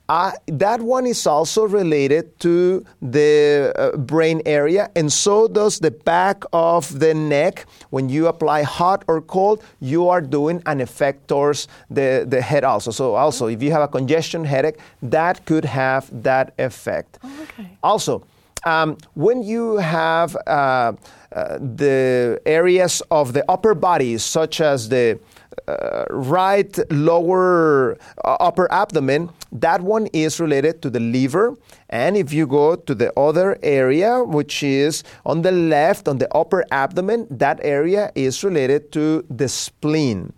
uh, 0.09 0.31
that 0.47 0.81
one 0.81 1.05
is 1.05 1.27
also 1.27 1.67
related 1.67 2.37
to 2.39 2.83
the 2.99 3.71
uh, 3.75 3.95
brain 3.95 4.41
area, 4.47 4.89
and 4.95 5.13
so 5.13 5.47
does 5.47 5.77
the 5.77 5.91
back 5.91 6.43
of 6.51 6.99
the 6.99 7.13
neck. 7.13 7.67
When 7.91 8.09
you 8.09 8.25
apply 8.25 8.63
hot 8.63 9.03
or 9.07 9.21
cold, 9.21 9.63
you 9.79 10.09
are 10.09 10.19
doing 10.19 10.63
an 10.65 10.81
effect 10.81 11.27
towards 11.27 11.67
the, 11.91 12.25
the 12.27 12.41
head 12.41 12.63
also. 12.63 12.89
So, 12.89 13.13
also, 13.13 13.47
if 13.47 13.61
you 13.61 13.71
have 13.71 13.83
a 13.83 13.87
congestion 13.87 14.43
headache, 14.43 14.79
that 15.03 15.45
could 15.45 15.65
have 15.65 16.09
that 16.23 16.55
effect. 16.57 17.19
Oh, 17.23 17.29
okay. 17.43 17.77
Also, 17.83 18.25
um, 18.65 18.97
when 19.13 19.43
you 19.43 19.77
have 19.77 20.35
uh, 20.47 20.93
uh, 21.31 21.57
the 21.59 22.41
areas 22.45 23.01
of 23.11 23.33
the 23.33 23.49
upper 23.49 23.73
body, 23.73 24.17
such 24.17 24.61
as 24.61 24.89
the 24.89 25.19
uh, 25.67 26.05
right 26.09 26.77
lower 26.91 27.97
uh, 28.23 28.37
upper 28.39 28.71
abdomen, 28.71 29.29
that 29.51 29.81
one 29.81 30.07
is 30.07 30.39
related 30.39 30.81
to 30.81 30.89
the 30.89 30.99
liver. 30.99 31.55
And 31.89 32.17
if 32.17 32.33
you 32.33 32.47
go 32.47 32.75
to 32.75 32.95
the 32.95 33.17
other 33.19 33.57
area, 33.63 34.23
which 34.23 34.63
is 34.63 35.03
on 35.25 35.41
the 35.41 35.51
left, 35.51 36.07
on 36.07 36.17
the 36.17 36.33
upper 36.35 36.65
abdomen, 36.71 37.27
that 37.29 37.59
area 37.63 38.11
is 38.15 38.43
related 38.43 38.91
to 38.93 39.25
the 39.29 39.47
spleen. 39.47 40.33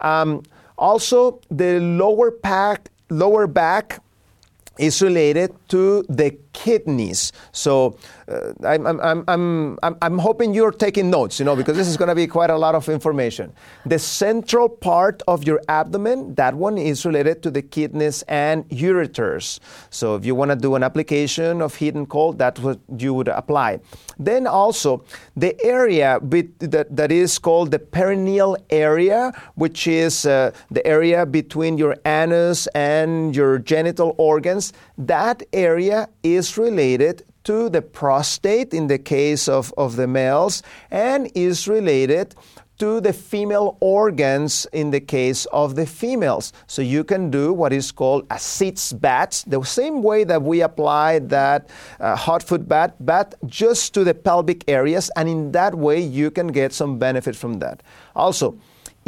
Um, 0.00 0.42
also, 0.76 1.40
the 1.50 1.80
lower 1.80 2.30
back, 2.30 2.90
lower 3.10 3.46
back 3.46 4.00
is 4.78 5.02
related 5.02 5.52
to 5.68 6.04
the 6.08 6.30
kidneys. 6.52 7.32
So 7.52 7.98
uh, 8.28 8.52
I'm, 8.64 8.86
I'm, 8.86 9.24
I'm, 9.26 9.78
I'm, 9.82 9.96
I'm 10.02 10.18
hoping 10.18 10.54
you're 10.54 10.72
taking 10.72 11.10
notes, 11.10 11.38
you 11.38 11.44
know, 11.44 11.56
because 11.56 11.76
this 11.76 11.88
is 11.88 11.96
going 11.96 12.08
to 12.08 12.14
be 12.14 12.26
quite 12.26 12.50
a 12.50 12.56
lot 12.56 12.74
of 12.74 12.88
information. 12.88 13.52
The 13.86 13.98
central 13.98 14.68
part 14.68 15.22
of 15.28 15.44
your 15.44 15.60
abdomen, 15.68 16.34
that 16.34 16.54
one 16.54 16.78
is 16.78 17.04
related 17.04 17.42
to 17.44 17.50
the 17.50 17.62
kidneys 17.62 18.22
and 18.28 18.68
ureters. 18.68 19.60
So 19.90 20.16
if 20.16 20.24
you 20.24 20.34
want 20.34 20.50
to 20.50 20.56
do 20.56 20.74
an 20.74 20.82
application 20.82 21.62
of 21.62 21.74
heat 21.74 21.94
and 21.94 22.08
cold, 22.08 22.38
that's 22.38 22.60
what 22.60 22.80
you 22.96 23.14
would 23.14 23.28
apply. 23.28 23.80
Then 24.18 24.46
also 24.46 25.04
the 25.36 25.54
area 25.64 26.18
that, 26.22 26.94
that 26.96 27.12
is 27.12 27.38
called 27.38 27.70
the 27.70 27.78
perineal 27.78 28.56
area, 28.70 29.32
which 29.54 29.86
is 29.86 30.26
uh, 30.26 30.52
the 30.70 30.84
area 30.86 31.24
between 31.24 31.78
your 31.78 31.96
anus 32.04 32.66
and 32.68 33.34
your 33.34 33.58
genital 33.58 34.14
organs, 34.18 34.72
that 34.98 35.42
area 35.52 36.08
is 36.22 36.58
related 36.58 37.24
to 37.44 37.68
the 37.70 37.80
prostate 37.80 38.74
in 38.74 38.88
the 38.88 38.98
case 38.98 39.48
of, 39.48 39.72
of 39.78 39.96
the 39.96 40.06
males 40.06 40.62
and 40.90 41.30
is 41.34 41.66
related 41.68 42.34
to 42.78 43.00
the 43.00 43.12
female 43.12 43.76
organs 43.80 44.66
in 44.72 44.90
the 44.90 45.00
case 45.00 45.46
of 45.46 45.74
the 45.74 45.86
females. 45.86 46.52
So 46.66 46.80
you 46.82 47.02
can 47.04 47.30
do 47.30 47.52
what 47.52 47.72
is 47.72 47.90
called 47.90 48.26
a 48.30 48.38
sitz 48.38 48.92
bath, 48.92 49.44
the 49.46 49.62
same 49.64 50.02
way 50.02 50.24
that 50.24 50.42
we 50.42 50.60
apply 50.60 51.20
that 51.20 51.70
uh, 51.98 52.14
hot 52.14 52.42
foot 52.42 52.68
bath, 52.68 52.92
but 53.00 53.34
just 53.46 53.94
to 53.94 54.04
the 54.04 54.14
pelvic 54.14 54.64
areas, 54.68 55.10
and 55.16 55.28
in 55.28 55.52
that 55.52 55.74
way 55.74 56.00
you 56.00 56.30
can 56.30 56.48
get 56.48 56.72
some 56.72 56.98
benefit 56.98 57.34
from 57.34 57.58
that. 57.58 57.82
Also, 58.14 58.56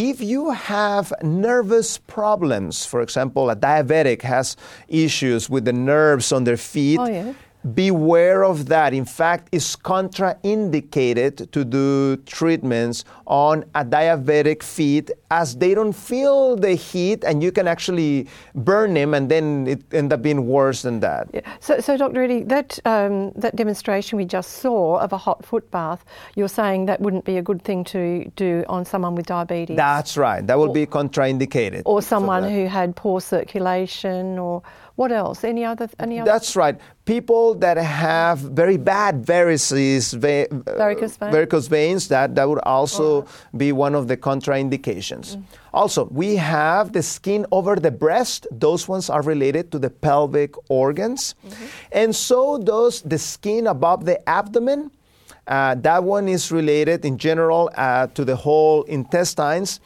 if 0.09 0.21
you 0.23 0.51
have 0.51 1.13
nervous 1.23 1.99
problems, 1.99 2.87
for 2.87 3.03
example, 3.03 3.51
a 3.51 3.57
diabetic 3.57 4.23
has 4.23 4.57
issues 4.89 5.51
with 5.51 5.65
the 5.67 5.73
nerves 5.75 6.33
on 6.33 6.45
their 6.45 6.57
feet, 6.57 6.99
Oh, 6.99 7.07
yeah. 7.07 7.35
Beware 7.75 8.45
of 8.45 8.67
that. 8.67 8.95
In 8.95 9.05
fact, 9.05 9.49
it's 9.53 9.77
contraindicated 9.77 11.51
to 11.51 11.65
do 11.65 12.17
treatments 12.27 13.05
on 13.27 13.65
a 13.75 13.85
diabetic 13.85 14.63
feet 14.63 15.11
as 15.31 15.57
they 15.57 15.75
don't 15.75 15.93
feel 15.93 16.57
the 16.57 16.75
heat 16.75 17.23
and 17.25 17.43
you 17.43 17.53
can 17.53 17.69
actually 17.69 18.27
burn 18.55 18.95
them 18.95 19.15
and 19.15 19.31
then 19.31 19.67
it 19.67 19.83
end 19.93 20.13
up 20.13 20.23
being 20.23 20.47
worse 20.47 20.83
than 20.83 21.01
that. 21.01 21.29
Yeah. 21.33 21.41
So, 21.61 21.81
so 21.81 21.97
Dr. 21.97 22.23
Eddie, 22.23 22.43
that 22.45 22.79
um, 22.85 23.33
that 23.37 23.57
demonstration 23.57 24.17
we 24.17 24.25
just 24.25 24.53
saw 24.55 24.99
of 24.99 25.13
a 25.13 25.19
hot 25.19 25.45
foot 25.45 25.71
bath, 25.71 26.05
you're 26.35 26.49
saying 26.49 26.87
that 26.87 27.01
wouldn't 27.01 27.25
be 27.25 27.37
a 27.37 27.43
good 27.43 27.63
thing 27.63 27.85
to 27.85 28.31
do 28.37 28.65
on 28.69 28.85
someone 28.85 29.15
with 29.15 29.27
diabetes, 29.27 29.77
That's 29.77 30.17
right. 30.17 30.45
That 30.47 30.59
will 30.59 30.73
be 30.73 30.87
contraindicated. 30.87 31.83
or 31.85 32.03
someone 32.03 32.45
who 32.45 32.67
had 32.67 32.97
poor 32.97 33.21
circulation, 33.21 34.39
or 34.39 34.63
what 35.01 35.13
else? 35.13 35.45
Any 35.45 35.65
other? 35.65 35.89
Any 35.99 36.21
other? 36.21 36.31
That's 36.31 36.55
right. 36.55 36.79
People 37.07 37.55
that 37.55 37.79
have 37.79 38.39
very 38.39 38.77
bad 38.77 39.25
varices, 39.25 40.13
uh, 40.15 40.47
Varicose 40.77 41.17
veins? 41.17 41.35
varicose 41.35 41.69
veins, 41.69 42.09
that, 42.09 42.35
that 42.35 42.47
would 42.47 42.61
also 42.65 43.27
be 43.57 43.73
one 43.73 43.95
of 43.95 44.09
the 44.09 44.19
contraindications. 44.19 45.43
Also, 45.73 46.05
we 46.11 46.37
have 46.37 46.93
the 46.93 47.03
skin 47.03 47.47
over 47.51 47.77
the 47.77 47.91
breast. 47.91 48.47
Those 48.51 48.89
ones 48.89 49.09
are 49.09 49.23
related 49.23 49.73
to 49.73 49.79
the 49.79 49.89
pelvic 49.89 50.53
organs. 50.69 51.35
And 51.93 52.15
so 52.15 52.59
does 52.59 53.01
the 53.01 53.17
skin 53.17 53.69
above 53.69 54.05
the 54.05 54.17
abdomen. 54.29 54.91
Uh, 55.47 55.77
that 55.77 56.05
one 56.05 56.29
is 56.29 56.53
related 56.53 57.07
in 57.07 57.17
general 57.17 57.71
uh, 57.75 58.07
to 58.09 58.23
the 58.27 58.37
whole 58.37 58.83
intestines. 58.83 59.81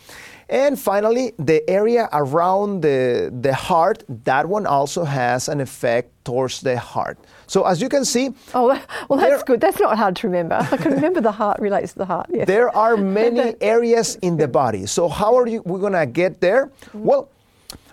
And 0.49 0.79
finally, 0.79 1.33
the 1.39 1.69
area 1.69 2.09
around 2.13 2.83
the, 2.83 3.33
the 3.41 3.55
heart, 3.55 4.05
that 4.25 4.47
one 4.47 4.67
also 4.67 5.05
has 5.05 5.49
an 5.49 5.61
effect 5.61 6.11
towards 6.25 6.61
the 6.61 6.79
heart. 6.79 7.19
So 7.47 7.65
as 7.65 7.81
you 7.81 7.89
can 7.89 8.05
see, 8.05 8.31
Oh, 8.55 8.67
well, 9.09 9.19
that's 9.19 9.31
There- 9.31 9.45
good. 9.47 9.61
That's 9.61 9.81
not 9.81 9.97
hard 9.97 10.17
to 10.17 10.27
remember. 10.29 10.57
I 10.57 10.77
can 10.77 10.93
remember 10.93 11.21
the 11.21 11.33
heart 11.33 11.61
relates 11.61 11.93
to 11.95 11.99
the 11.99 12.05
heart. 12.05 12.27
Yeah. 12.31 12.45
there 12.45 12.75
are 12.77 12.97
many 12.97 13.55
areas 13.61 14.17
in 14.23 14.37
the 14.37 14.49
body. 14.49 14.87
So 14.87 15.09
how 15.09 15.35
are 15.37 15.47
you 15.49 15.63
we 15.65 15.81
going 15.81 15.93
to 15.95 16.07
get 16.07 16.41
there? 16.41 16.67
Mm-hmm. 16.67 17.05
Well, 17.05 17.29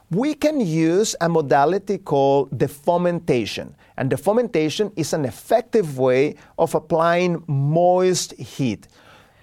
we 0.09 0.33
can 0.33 0.59
use 0.59 1.15
a 1.21 1.29
modality 1.29 1.97
called 1.97 2.49
the 2.59 2.67
fomentation. 2.67 3.75
And 3.97 4.09
the 4.09 4.17
fomentation 4.17 4.91
is 4.95 5.13
an 5.13 5.23
effective 5.25 5.97
way 5.97 6.35
of 6.57 6.75
applying 6.75 7.43
moist 7.47 8.33
heat. 8.37 8.87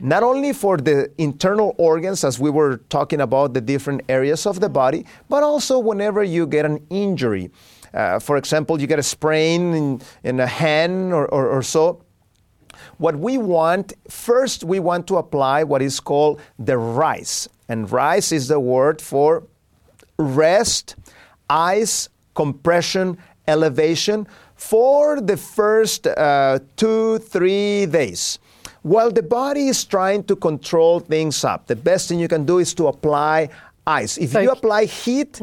Not 0.00 0.22
only 0.22 0.52
for 0.52 0.76
the 0.76 1.10
internal 1.18 1.74
organs, 1.76 2.24
as 2.24 2.38
we 2.38 2.50
were 2.50 2.78
talking 2.88 3.20
about 3.20 3.54
the 3.54 3.60
different 3.60 4.02
areas 4.08 4.46
of 4.46 4.60
the 4.60 4.68
body, 4.68 5.04
but 5.28 5.42
also 5.42 5.78
whenever 5.78 6.22
you 6.22 6.46
get 6.46 6.64
an 6.64 6.86
injury. 6.90 7.50
Uh, 7.92 8.18
for 8.18 8.36
example, 8.36 8.80
you 8.80 8.86
get 8.86 8.98
a 8.98 9.02
sprain 9.02 9.74
in, 9.74 10.02
in 10.22 10.40
a 10.40 10.46
hand 10.46 11.12
or, 11.12 11.26
or, 11.28 11.48
or 11.48 11.62
so. 11.62 12.02
What 12.98 13.16
we 13.16 13.38
want, 13.38 13.92
first, 14.08 14.62
we 14.62 14.78
want 14.78 15.06
to 15.08 15.16
apply 15.16 15.64
what 15.64 15.82
is 15.82 15.98
called 16.00 16.40
the 16.58 16.78
rice. 16.78 17.48
And 17.68 17.90
rice 17.90 18.30
is 18.30 18.48
the 18.48 18.60
word 18.60 19.00
for 19.00 19.44
rest, 20.18 20.96
ice, 21.50 22.08
compression, 22.34 23.18
elevation 23.48 24.26
for 24.54 25.20
the 25.20 25.36
first 25.36 26.06
uh, 26.06 26.58
two, 26.76 27.18
three 27.18 27.86
days. 27.86 28.38
While 28.88 29.10
the 29.10 29.22
body 29.22 29.68
is 29.68 29.84
trying 29.84 30.24
to 30.24 30.34
control 30.36 31.00
things 31.00 31.44
up, 31.44 31.66
the 31.66 31.76
best 31.76 32.08
thing 32.08 32.18
you 32.18 32.26
can 32.28 32.46
do 32.46 32.56
is 32.58 32.72
to 32.74 32.86
apply 32.86 33.50
ice. 33.86 34.16
If 34.16 34.30
So- 34.32 34.40
you 34.40 34.50
apply 34.50 34.86
heat, 34.86 35.38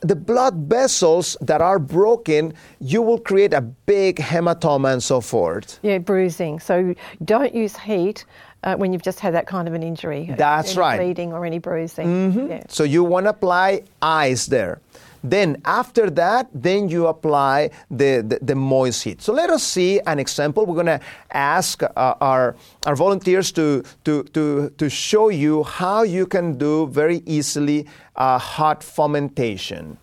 the 0.00 0.16
blood 0.16 0.54
vessels 0.70 1.36
that 1.42 1.60
are 1.60 1.78
broken, 1.78 2.54
you 2.80 3.02
will 3.02 3.18
create 3.18 3.52
a 3.52 3.60
big 3.60 4.16
hematoma 4.16 4.90
and 4.94 5.02
so 5.02 5.20
forth. 5.20 5.78
Yeah, 5.82 5.98
bruising. 5.98 6.60
So 6.60 6.94
don't 7.22 7.54
use 7.54 7.76
heat 7.76 8.24
uh, 8.64 8.76
when 8.76 8.94
you've 8.94 9.02
just 9.02 9.20
had 9.20 9.34
that 9.34 9.46
kind 9.46 9.68
of 9.68 9.74
an 9.74 9.82
injury. 9.82 10.34
That's 10.38 10.74
right. 10.74 10.98
Bleeding 10.98 11.34
or 11.34 11.44
any 11.44 11.58
bruising. 11.58 12.48
Yeah. 12.48 12.62
So 12.68 12.84
you 12.84 13.04
want 13.04 13.26
to 13.26 13.30
apply 13.30 13.82
ice 14.00 14.46
there. 14.46 14.80
Then 15.22 15.60
after 15.64 16.10
that, 16.10 16.48
then 16.54 16.88
you 16.88 17.06
apply 17.06 17.70
the, 17.90 18.24
the, 18.26 18.38
the 18.40 18.54
moist 18.54 19.02
heat. 19.04 19.20
So 19.22 19.32
let 19.32 19.50
us 19.50 19.62
see 19.62 20.00
an 20.00 20.18
example. 20.18 20.64
We're 20.66 20.74
going 20.74 20.86
to 20.86 21.00
ask 21.32 21.82
uh, 21.82 21.88
our, 21.96 22.56
our 22.86 22.96
volunteers 22.96 23.52
to, 23.52 23.82
to, 24.04 24.22
to, 24.22 24.70
to 24.70 24.90
show 24.90 25.28
you 25.28 25.64
how 25.64 26.02
you 26.02 26.26
can 26.26 26.56
do 26.56 26.86
very 26.88 27.22
easily 27.26 27.86
uh, 28.16 28.38
hot 28.38 28.82
fomentation. 28.82 29.98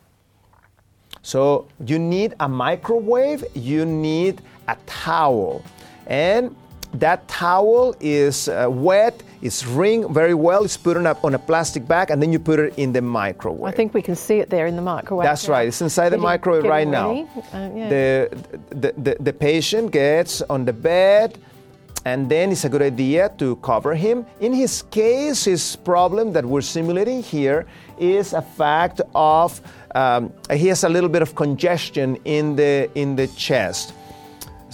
So 1.22 1.68
you 1.86 1.98
need 1.98 2.36
a 2.40 2.48
microwave, 2.48 3.44
you 3.56 3.86
need 3.86 4.42
a 4.68 4.78
towel. 4.86 5.64
And 6.06 6.56
that 7.00 7.28
towel 7.28 7.96
is 8.00 8.48
uh, 8.48 8.68
wet, 8.70 9.22
it's 9.42 9.66
wring 9.66 10.12
very 10.14 10.34
well, 10.34 10.64
it's 10.64 10.78
put 10.78 10.98
on 10.98 11.06
a, 11.06 11.18
on 11.24 11.36
a 11.36 11.40
plastic 11.40 11.88
bag, 11.88 12.10
and 12.12 12.22
then 12.22 12.32
you 12.32 12.40
put 12.40 12.60
it 12.60 12.74
in 12.78 12.94
the 12.94 13.02
microwave. 13.02 13.74
I 13.74 13.76
think 13.76 13.94
we 13.94 14.02
can 14.02 14.16
see 14.16 14.40
it 14.40 14.50
there 14.50 14.68
in 14.68 14.76
the 14.76 14.82
microwave. 14.82 15.26
That's 15.26 15.48
right. 15.48 15.68
It's 15.68 15.82
inside 15.82 16.10
the 16.10 16.18
microwave 16.18 16.64
right 16.64 16.88
now. 16.88 17.12
Uh, 17.12 17.70
yeah. 17.76 17.90
the, 17.90 18.46
the, 18.70 18.94
the, 18.98 19.18
the 19.20 19.34
patient 19.34 19.92
gets 19.92 20.42
on 20.44 20.66
the 20.66 20.74
bed, 20.74 21.38
and 22.06 22.30
then 22.30 22.52
it's 22.52 22.66
a 22.66 22.70
good 22.70 22.84
idea 22.84 23.30
to 23.38 23.56
cover 23.58 23.96
him. 23.96 24.26
In 24.40 24.54
his 24.54 24.84
case, 24.84 25.46
his 25.46 25.76
problem 25.76 26.34
that 26.34 26.46
we're 26.46 26.62
simulating 26.62 27.24
here 27.24 27.66
is 27.98 28.34
a 28.34 28.42
fact 28.42 29.02
of 29.16 29.60
um, 29.96 30.32
he 30.52 30.68
has 30.68 30.84
a 30.84 30.90
little 30.90 31.10
bit 31.10 31.22
of 31.22 31.36
congestion 31.36 32.18
in 32.26 32.56
the 32.56 32.90
in 32.96 33.16
the 33.16 33.28
chest. 33.28 33.94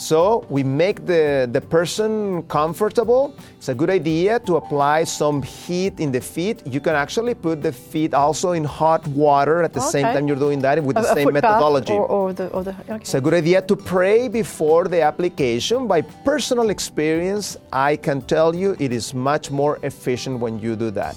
So 0.01 0.47
we 0.49 0.63
make 0.63 1.05
the, 1.05 1.47
the 1.51 1.61
person 1.61 2.41
comfortable. 2.47 3.35
It's 3.57 3.69
a 3.69 3.75
good 3.75 3.91
idea 3.91 4.39
to 4.39 4.55
apply 4.55 5.03
some 5.03 5.43
heat 5.43 5.99
in 5.99 6.11
the 6.11 6.19
feet. 6.19 6.65
You 6.65 6.81
can 6.81 6.95
actually 6.95 7.35
put 7.35 7.61
the 7.61 7.71
feet 7.71 8.15
also 8.15 8.53
in 8.53 8.63
hot 8.63 9.05
water 9.09 9.61
at 9.61 9.73
the 9.73 9.79
same 9.79 10.05
time 10.05 10.27
you're 10.27 10.43
doing 10.47 10.59
that 10.61 10.83
with 10.83 10.97
A- 10.97 11.01
the 11.01 11.11
a 11.11 11.13
same 11.13 11.33
methodology. 11.33 11.93
Or, 11.93 12.07
or 12.07 12.33
the, 12.33 12.47
or 12.47 12.63
the, 12.63 12.71
okay. 12.89 12.95
It's 12.95 13.13
a 13.13 13.21
good 13.21 13.35
idea 13.35 13.61
to 13.61 13.75
pray 13.75 14.27
before 14.27 14.85
the 14.85 15.01
application. 15.01 15.85
By 15.85 16.01
personal 16.01 16.71
experience, 16.71 17.57
I 17.71 17.95
can 17.95 18.23
tell 18.23 18.55
you 18.55 18.75
it 18.79 18.91
is 18.91 19.13
much 19.13 19.51
more 19.51 19.77
efficient 19.83 20.39
when 20.39 20.57
you 20.59 20.75
do 20.75 20.89
that. 20.91 21.15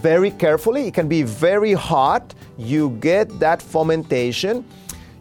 Very 0.00 0.30
carefully, 0.30 0.86
it 0.86 0.94
can 0.94 1.08
be 1.08 1.22
very 1.22 1.72
hot. 1.72 2.34
You 2.56 2.90
get 3.00 3.40
that 3.40 3.60
fomentation. 3.60 4.64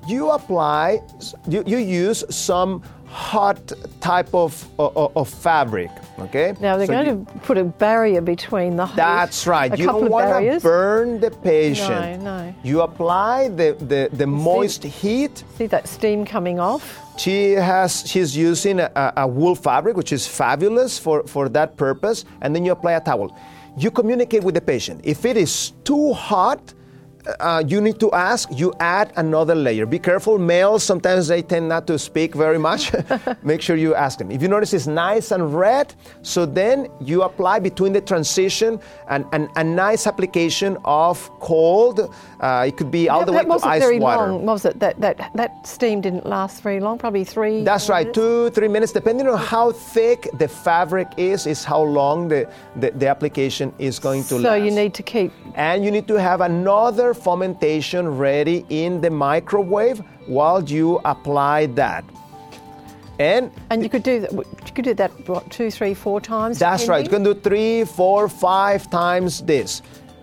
You 0.08 0.32
apply, 0.32 1.02
you, 1.48 1.64
you 1.66 1.78
use 1.78 2.24
some 2.30 2.82
hot 3.06 3.72
type 4.00 4.34
of, 4.34 4.66
of, 4.80 5.16
of 5.18 5.30
fabric, 5.30 5.90
okay? 6.18 6.54
Now 6.62 6.78
they're 6.78 6.88
So 6.88 6.94
going 6.94 7.06
you- 7.08 7.28
to 7.34 7.40
put 7.40 7.58
a 7.58 7.66
barrier 7.66 8.22
between 8.22 8.78
the 8.78 8.86
that's 8.96 9.46
right. 9.46 9.78
You 9.78 9.86
don't 9.88 10.10
want 10.10 10.30
to 10.46 10.60
burn 10.62 11.20
the 11.20 11.30
patient. 11.30 12.24
No, 12.24 12.40
no. 12.40 12.56
You 12.64 12.82
apply 12.82 13.50
the, 13.50 13.76
the, 13.80 14.10
the 14.16 14.26
moist 14.26 14.84
heat 14.84 15.44
See 15.58 15.68
that 15.68 15.88
steam 15.88 16.26
coming 16.26 16.60
off? 16.60 16.98
she 17.18 17.52
has 17.52 18.04
she's 18.10 18.36
using 18.36 18.80
a, 18.80 19.14
a 19.18 19.28
wool 19.28 19.54
fabric 19.54 19.98
which 19.98 20.14
is 20.14 20.26
fabulous 20.26 20.98
for, 20.98 21.22
for 21.28 21.50
that 21.50 21.76
purpose 21.76 22.24
and 22.42 22.56
then 22.56 22.64
you 22.66 22.72
apply 22.72 22.94
a 22.94 23.02
towel 23.02 23.38
you 23.78 23.92
communicate 23.92 24.42
with 24.44 24.56
the 24.56 24.62
patient 24.62 25.02
if 25.04 25.26
it 25.26 25.36
is 25.36 25.72
too 25.84 26.14
hot 26.14 26.74
uh, 27.40 27.64
you 27.66 27.82
need 27.82 28.00
to 28.00 28.12
ask 28.12 28.50
you 28.52 28.74
add 28.80 29.14
another 29.18 29.56
layer 29.56 29.86
be 29.86 30.00
careful 30.00 30.38
males 30.38 30.84
sometimes 30.84 31.28
they 31.28 31.42
tend 31.42 31.68
not 31.70 31.88
to 31.88 31.98
speak 31.98 32.34
very 32.34 32.58
much 32.58 32.92
make 33.44 33.62
sure 33.62 33.76
you 33.76 33.94
ask 33.96 34.18
them 34.18 34.32
if 34.32 34.42
you 34.42 34.48
notice 34.48 34.74
it's 34.74 34.88
nice 34.88 35.32
and 35.32 35.54
red 35.54 35.94
so 36.22 36.46
then 36.46 36.88
you 37.00 37.24
apply 37.24 37.60
between 37.60 37.94
the 37.94 38.02
transition 38.02 38.80
and, 39.10 39.26
and 39.32 39.50
a 39.56 39.64
nice 39.64 40.08
application 40.08 40.78
of 40.86 41.30
cold 41.40 42.14
uh, 42.42 42.66
it 42.68 42.76
could 42.76 42.90
be 42.90 43.08
all 43.08 43.20
that, 43.20 43.26
the 43.28 43.32
way 43.34 43.44
to 43.44 43.68
ice 43.68 43.82
very 43.82 44.00
water 44.00 44.32
long, 44.32 44.46
was 44.46 44.66
it? 44.66 44.80
That, 44.80 45.00
that, 45.00 45.32
that 45.36 45.68
steam 45.68 46.02
didn't 46.02 46.26
last 46.26 46.64
very 46.64 46.80
long, 46.80 46.98
probably 46.98 47.24
three. 47.24 47.64
That's 47.64 47.88
right, 47.88 48.08
minutes? 48.08 48.16
two, 48.16 48.50
three 48.50 48.68
minutes, 48.68 48.92
depending 48.92 49.28
on 49.28 49.38
how 49.38 49.72
thick 49.72 50.28
the 50.40 50.48
fabric 50.48 51.08
is, 51.18 51.46
is 51.46 51.64
how 51.64 51.82
long 51.82 52.28
the, 52.28 52.50
the, 52.78 52.90
the 52.92 53.08
application 53.08 53.72
is 53.78 54.00
going 54.00 54.24
to 54.24 54.30
So 54.30 54.36
last. 54.38 54.46
So 54.46 54.54
you 54.56 54.72
need 54.72 54.96
to 54.96 55.04
keep. 55.04 55.32
and 55.54 55.86
you 55.86 55.92
need 55.92 56.08
to 56.08 56.16
have 56.16 56.42
another 56.42 57.11
fomentation 57.14 58.18
ready 58.18 58.66
in 58.70 59.02
the 59.02 59.10
microwave 59.10 60.00
while 60.28 60.64
you 60.64 61.00
apply 61.06 61.68
that. 61.68 62.04
And 63.20 63.52
And 63.70 63.84
you 63.84 63.90
could 63.90 64.04
do 64.04 64.22
that. 64.22 64.32
You 64.34 64.74
could 64.74 64.86
do 64.86 64.94
that 64.96 65.12
what 65.28 65.50
two, 65.52 65.70
three, 65.70 65.94
four 65.94 66.20
times. 66.22 66.58
that's 66.58 66.88
right, 66.88 67.04
you 67.04 67.10
can 67.10 67.24
do 67.24 67.34
three, 67.36 67.86
four, 67.86 68.28
five 68.28 68.90
times 68.90 69.42
this. 69.44 69.82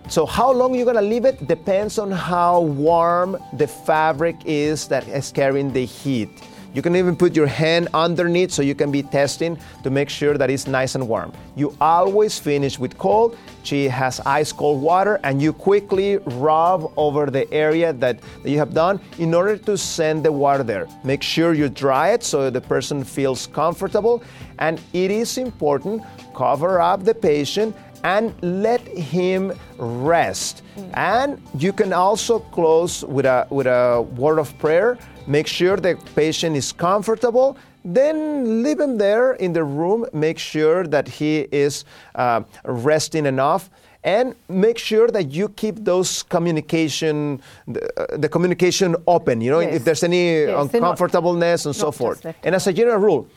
So 0.09 0.25
how 0.25 0.51
long 0.51 0.73
you're 0.73 0.85
gonna 0.85 1.01
leave 1.01 1.23
it 1.23 1.47
depends 1.47 1.99
on 1.99 2.11
how 2.11 2.61
warm 2.61 3.37
the 3.53 3.67
fabric 3.67 4.35
is 4.45 4.87
that 4.87 5.07
is 5.07 5.31
carrying 5.31 5.71
the 5.71 5.85
heat. 5.85 6.29
You 6.73 6.83
can 6.83 6.95
even 6.95 7.15
put 7.15 7.35
your 7.35 7.47
hand 7.47 7.87
underneath 7.93 8.51
so 8.51 8.61
you 8.61 8.75
can 8.75 8.91
be 8.91 9.01
testing 9.01 9.57
to 9.83 9.89
make 9.89 10.07
sure 10.07 10.37
that 10.37 10.49
it's 10.51 10.67
nice 10.67 10.93
and 10.93 11.07
warm. 11.07 11.33
You 11.55 11.75
always 11.81 12.37
finish 12.37 12.77
with 12.77 12.97
cold. 12.97 13.37
She 13.63 13.87
has 13.89 14.19
ice 14.21 14.51
cold 14.51 14.81
water 14.81 15.19
and 15.23 15.41
you 15.41 15.51
quickly 15.51 16.17
rub 16.17 16.93
over 16.95 17.25
the 17.31 17.51
area 17.51 17.91
that, 17.93 18.19
that 18.43 18.49
you 18.49 18.59
have 18.59 18.73
done 18.73 19.01
in 19.17 19.33
order 19.33 19.57
to 19.57 19.77
send 19.77 20.23
the 20.23 20.31
water 20.31 20.63
there. 20.63 20.87
Make 21.03 21.23
sure 21.23 21.53
you 21.53 21.69
dry 21.69 22.09
it 22.09 22.23
so 22.23 22.49
the 22.51 22.61
person 22.61 23.03
feels 23.03 23.47
comfortable. 23.47 24.23
And 24.59 24.79
it 24.93 25.09
is 25.09 25.37
important, 25.37 26.03
cover 26.35 26.79
up 26.79 27.03
the 27.03 27.15
patient 27.15 27.75
and 28.03 28.33
let 28.41 28.81
him 28.81 29.53
rest. 29.77 30.63
And 30.93 31.41
you 31.57 31.73
can 31.73 31.93
also 31.93 32.39
close 32.39 33.03
with 33.03 33.25
a, 33.25 33.47
with 33.49 33.67
a 33.67 34.01
word 34.15 34.39
of 34.39 34.57
prayer. 34.59 34.97
Make 35.27 35.47
sure 35.47 35.77
the 35.77 35.95
patient 36.15 36.55
is 36.55 36.71
comfortable. 36.71 37.57
Then 37.85 38.63
leave 38.63 38.79
him 38.79 38.97
there 38.97 39.33
in 39.33 39.53
the 39.53 39.63
room. 39.63 40.05
Make 40.13 40.37
sure 40.39 40.85
that 40.87 41.07
he 41.07 41.47
is 41.51 41.85
uh, 42.15 42.41
resting 42.65 43.25
enough. 43.25 43.69
And 44.03 44.33
make 44.47 44.77
sure 44.77 45.09
that 45.09 45.31
you 45.31 45.49
keep 45.49 45.83
those 45.83 46.23
communication, 46.23 47.41
the, 47.67 47.81
uh, 48.01 48.17
the 48.17 48.29
communication 48.29 48.95
open. 49.07 49.41
You 49.41 49.51
know, 49.51 49.59
Yes. 49.59 49.75
if 49.75 49.83
there's 49.83 50.03
any 50.03 50.43
Yes, 50.43 50.45
they're 50.45 50.55
not- 50.81 50.91
uncomfortableness 50.91 51.65
and 51.65 51.75
so 51.75 51.91
forth. 51.91 52.25
And 52.43 52.55
as 52.55 52.65
a 52.67 52.73
general 52.73 52.97
rule, 52.97 53.27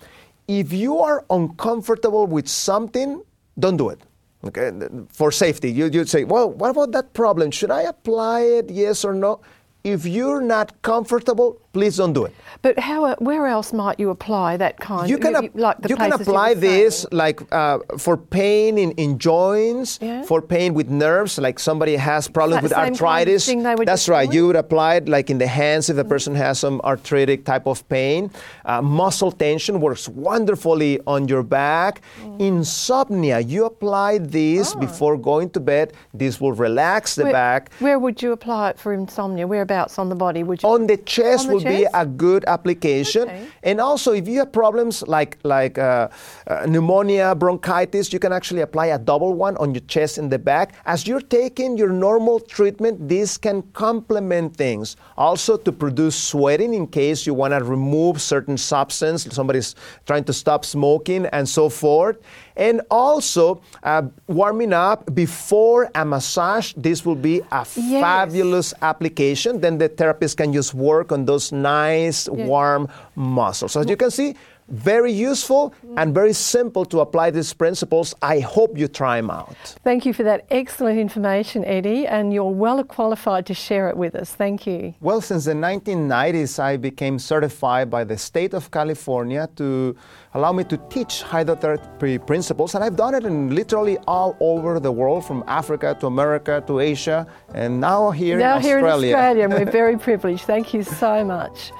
if 0.47 0.73
you 0.73 0.99
are 0.99 1.25
uncomfortable 1.31 2.27
with 2.27 2.47
something, 2.49 3.23
don't 3.59 3.77
do 3.77 3.89
it. 3.91 4.01
Okay, 4.45 4.73
for 5.11 5.31
safety, 5.31 5.71
you 5.71 5.87
you'd 5.87 6.09
say, 6.09 6.25
well, 6.25 6.51
what 6.51 6.71
about 6.71 6.91
that 6.93 7.13
problem? 7.15 7.53
Should 7.53 7.71
I 7.71 7.83
apply 7.83 8.41
it? 8.41 8.71
Yes 8.71 9.05
or 9.05 9.15
no? 9.15 9.41
If 9.85 10.05
you're 10.05 10.41
not 10.41 10.83
comfortable, 10.83 11.62
please 11.73 11.97
don't 11.97 12.13
do 12.13 12.25
it. 12.25 12.35
But 12.61 12.79
how? 12.79 13.15
Where 13.17 13.47
else 13.47 13.73
might 13.73 13.99
you 13.99 14.11
apply 14.11 14.57
that 14.59 14.79
kind? 14.79 15.09
You 15.09 15.19
can, 15.19 15.35
of, 15.37 15.55
like 15.55 15.81
the 15.81 15.89
you 15.89 15.97
can 15.97 16.09
you 16.11 16.15
apply 16.15 16.55
this 16.55 17.07
like 17.13 17.41
uh, 17.53 17.79
for 17.99 18.17
pain 18.17 18.79
in, 18.79 18.93
in 18.93 19.19
joints, 19.19 19.99
Yeah. 20.01 20.23
for 20.23 20.41
pain 20.43 20.75
with 20.75 20.89
nerves, 20.91 21.39
like 21.39 21.59
somebody 21.59 21.97
has 21.97 22.29
problems 22.29 22.63
with 22.63 22.73
same 22.73 22.79
kind 22.79 22.95
of 22.95 23.01
arthritis. 23.03 23.47
thing 23.47 23.63
they 23.63 23.75
were 23.75 23.85
That's 23.85 24.09
right. 24.09 24.27
doing? 24.27 24.37
You 24.37 24.47
would 24.49 24.57
apply 24.57 24.97
it 24.97 25.09
like 25.09 25.31
in 25.31 25.39
the 25.39 25.47
hands 25.47 25.89
if 25.91 25.97
the 25.97 26.05
person 26.05 26.35
has 26.35 26.59
some 26.61 26.81
arthritic 26.85 27.45
type 27.45 27.67
of 27.67 27.87
pain. 27.89 28.31
Uh, 28.65 28.83
muscle 28.83 29.33
tension 29.33 29.81
works 29.81 30.09
wonderfully 30.09 31.01
on 31.07 31.29
your 31.29 31.43
back. 31.43 32.03
Mm. 32.23 32.41
Insomnia, 32.41 33.41
you 33.41 33.65
apply 33.65 34.19
this 34.19 34.75
before 34.75 35.17
going 35.17 35.51
to 35.51 35.61
bed. 35.61 35.93
This 36.15 36.41
will 36.41 36.53
relax 36.53 37.15
the. 37.17 37.25
Where, 37.25 37.33
back. 37.33 37.73
where 37.81 37.99
would 37.99 38.23
you 38.23 38.33
apply 38.33 38.71
it 38.71 38.79
for 38.79 38.93
insomnia? 38.93 39.47
Whereabouts 39.47 39.99
on 39.99 40.09
the 40.09 40.15
body 40.15 40.43
would 40.43 40.63
you? 40.63 40.69
On 40.69 40.87
the 40.87 40.97
chest 40.97 41.49
On 41.49 41.59
the 41.59 41.62
be 41.65 41.87
a 41.95 42.07
good 42.07 42.45
application. 42.47 43.23
Okay. 43.23 43.47
And 43.63 43.81
also, 43.81 44.13
if 44.13 44.29
you 44.29 44.39
have 44.41 44.53
problems 44.53 45.03
like 45.07 45.39
like 45.45 45.79
uh, 45.79 46.09
uh, 46.47 46.67
pneumonia, 46.67 47.35
bronchitis, 47.35 48.13
you 48.13 48.19
can 48.19 48.33
actually 48.33 48.61
apply 48.61 48.87
a 48.87 48.99
double 48.99 49.35
one 49.35 49.57
on 49.57 49.75
your 49.75 49.85
chest 49.87 50.19
and 50.19 50.31
the 50.31 50.39
back. 50.39 50.75
As 50.87 51.07
you're 51.07 51.21
taking 51.21 51.77
your 51.77 51.91
normal 51.91 52.41
treatment, 52.41 53.09
this 53.09 53.39
can 53.39 53.63
complement 53.73 54.57
things. 54.57 54.97
Also, 55.17 55.57
to 55.57 55.73
produce 55.73 56.17
sweating 56.17 56.75
in 56.75 56.87
case 56.87 57.27
you 57.27 57.35
want 57.35 57.53
to 57.53 57.63
remove 57.63 58.21
certain 58.21 58.57
substance, 58.57 59.27
somebody's 59.31 59.75
trying 60.07 60.25
to 60.25 60.33
stop 60.33 60.65
smoking, 60.65 61.27
and 61.27 61.49
so 61.49 61.69
forth. 61.69 62.19
And 62.57 62.83
also, 62.91 63.61
uh, 63.83 64.03
warming 64.29 64.73
up 64.73 65.15
before 65.15 65.91
a 65.95 66.05
massage. 66.05 66.73
This 66.77 67.05
will 67.05 67.17
be 67.17 67.41
a 67.51 67.65
Yes. 67.65 68.01
fabulous 68.01 68.75
application. 68.83 69.61
Then 69.61 69.79
the 69.79 69.89
therapist 69.89 70.37
can 70.37 70.53
just 70.53 70.75
work 70.75 71.13
on 71.13 71.25
those 71.25 71.53
nice, 71.53 72.29
warm 72.29 72.89
muscles. 73.17 73.73
So 73.73 73.81
as 73.81 73.89
you 73.89 73.97
can 73.97 74.11
see, 74.11 74.35
very 74.69 75.13
useful 75.13 75.75
and 75.97 76.15
very 76.15 76.33
simple 76.33 76.85
to 76.87 77.01
apply 77.01 77.31
these 77.31 77.53
principles. 77.53 78.15
I 78.23 78.41
hope 78.41 78.79
you 78.79 78.89
try 78.89 79.17
them 79.21 79.31
out. 79.31 79.57
Thank 79.85 80.07
you 80.07 80.13
for 80.13 80.23
that 80.23 80.47
excellent 80.51 80.99
information, 80.99 81.65
Eddie, 81.65 82.07
and 82.07 82.33
you're 82.33 82.51
well 82.51 82.83
qualified 82.85 83.47
to 83.47 83.55
share 83.55 83.89
it 83.89 83.97
with 83.97 84.15
us. 84.15 84.35
Thank 84.35 84.67
you. 84.67 84.95
Well, 85.01 85.21
since 85.21 85.45
the 85.45 85.53
1990s, 85.53 86.59
I 86.59 86.77
became 86.77 87.19
certified 87.19 87.91
by 87.91 88.05
the 88.05 88.17
state 88.17 88.55
of 88.55 88.71
California 88.71 89.49
to 89.57 89.97
allow 90.35 90.53
me 90.53 90.65
to 90.65 90.77
teach 90.89 91.23
hydrotherapy 91.23 92.25
principles, 92.27 92.75
and 92.75 92.83
I've 92.83 92.97
done 92.97 93.15
it 93.15 93.25
in 93.25 93.55
literally 93.55 93.99
all 94.09 94.37
over 94.41 94.81
the 94.81 94.93
world, 94.93 95.25
from 95.25 95.45
Africa 95.47 95.97
to 96.01 96.07
America 96.07 96.63
to 96.67 96.81
Asia, 96.81 97.27
and 97.55 97.81
now 97.81 98.11
here 98.11 98.39
now 98.39 98.57
in 98.57 98.63
here 98.63 98.79
Australia. 98.79 99.09
in 99.11 99.15
Australia, 99.15 99.45
and 99.45 99.53
we're 99.55 99.73
very 99.83 99.99
privileged. 99.99 100.45
Thank 100.45 100.73
you 100.73 100.83
so 100.83 101.25
much. 101.25 101.73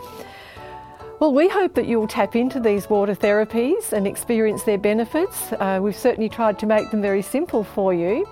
Well, 1.23 1.33
we 1.33 1.49
hope 1.49 1.75
that 1.75 1.87
you'll 1.87 2.09
tap 2.09 2.35
into 2.35 2.59
these 2.59 2.91
water 2.91 3.15
therapies 3.15 3.93
and 3.93 4.09
experience 4.09 4.65
their 4.65 4.77
benefits. 4.77 5.53
Uh, 5.53 5.79
we've 5.81 5.97
certainly 5.97 6.29
tried 6.29 6.59
to 6.59 6.67
make 6.67 6.91
them 6.91 7.01
very 7.01 7.23
simple 7.23 7.63
for 7.63 7.95
you. 7.95 8.27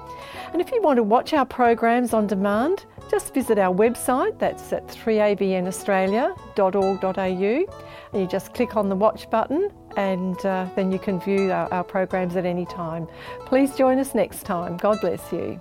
And 0.53 0.61
if 0.61 0.73
you 0.73 0.83
want 0.83 0.97
to 0.97 1.05
watch 1.05 1.33
our 1.33 1.47
programs 1.47 2.13
on 2.13 2.27
demand, 2.27 2.87
just 3.09 3.33
visit 3.33 3.61
our 3.61 3.73
website, 3.73 4.41
that's 4.41 4.73
at 4.73 4.89
3abnaustralia.org.au, 4.89 7.65
and 8.13 8.21
you 8.21 8.27
just 8.27 8.55
click 8.55 8.77
on 8.77 8.89
the 8.89 8.97
watch 8.97 9.31
button 9.31 9.71
and 9.97 10.45
uh, 10.45 10.69
then 10.75 10.91
you 10.91 10.99
can 10.99 11.21
view 11.21 11.53
our, 11.53 11.73
our 11.73 11.85
programs 11.85 12.35
at 12.35 12.45
any 12.45 12.67
time. 12.67 13.07
Please 13.47 13.77
join 13.77 14.01
us 14.01 14.17
next 14.17 14.43
time. 14.43 14.77
God 14.77 15.01
bless 15.01 15.31
you. 15.31 15.61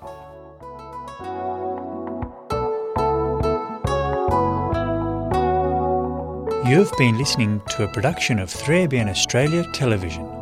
You've 6.69 6.95
been 6.99 7.17
listening 7.17 7.63
to 7.71 7.85
a 7.85 7.87
production 7.87 8.37
of 8.37 8.47
3ABN 8.47 9.09
Australia 9.09 9.63
Television. 9.73 10.38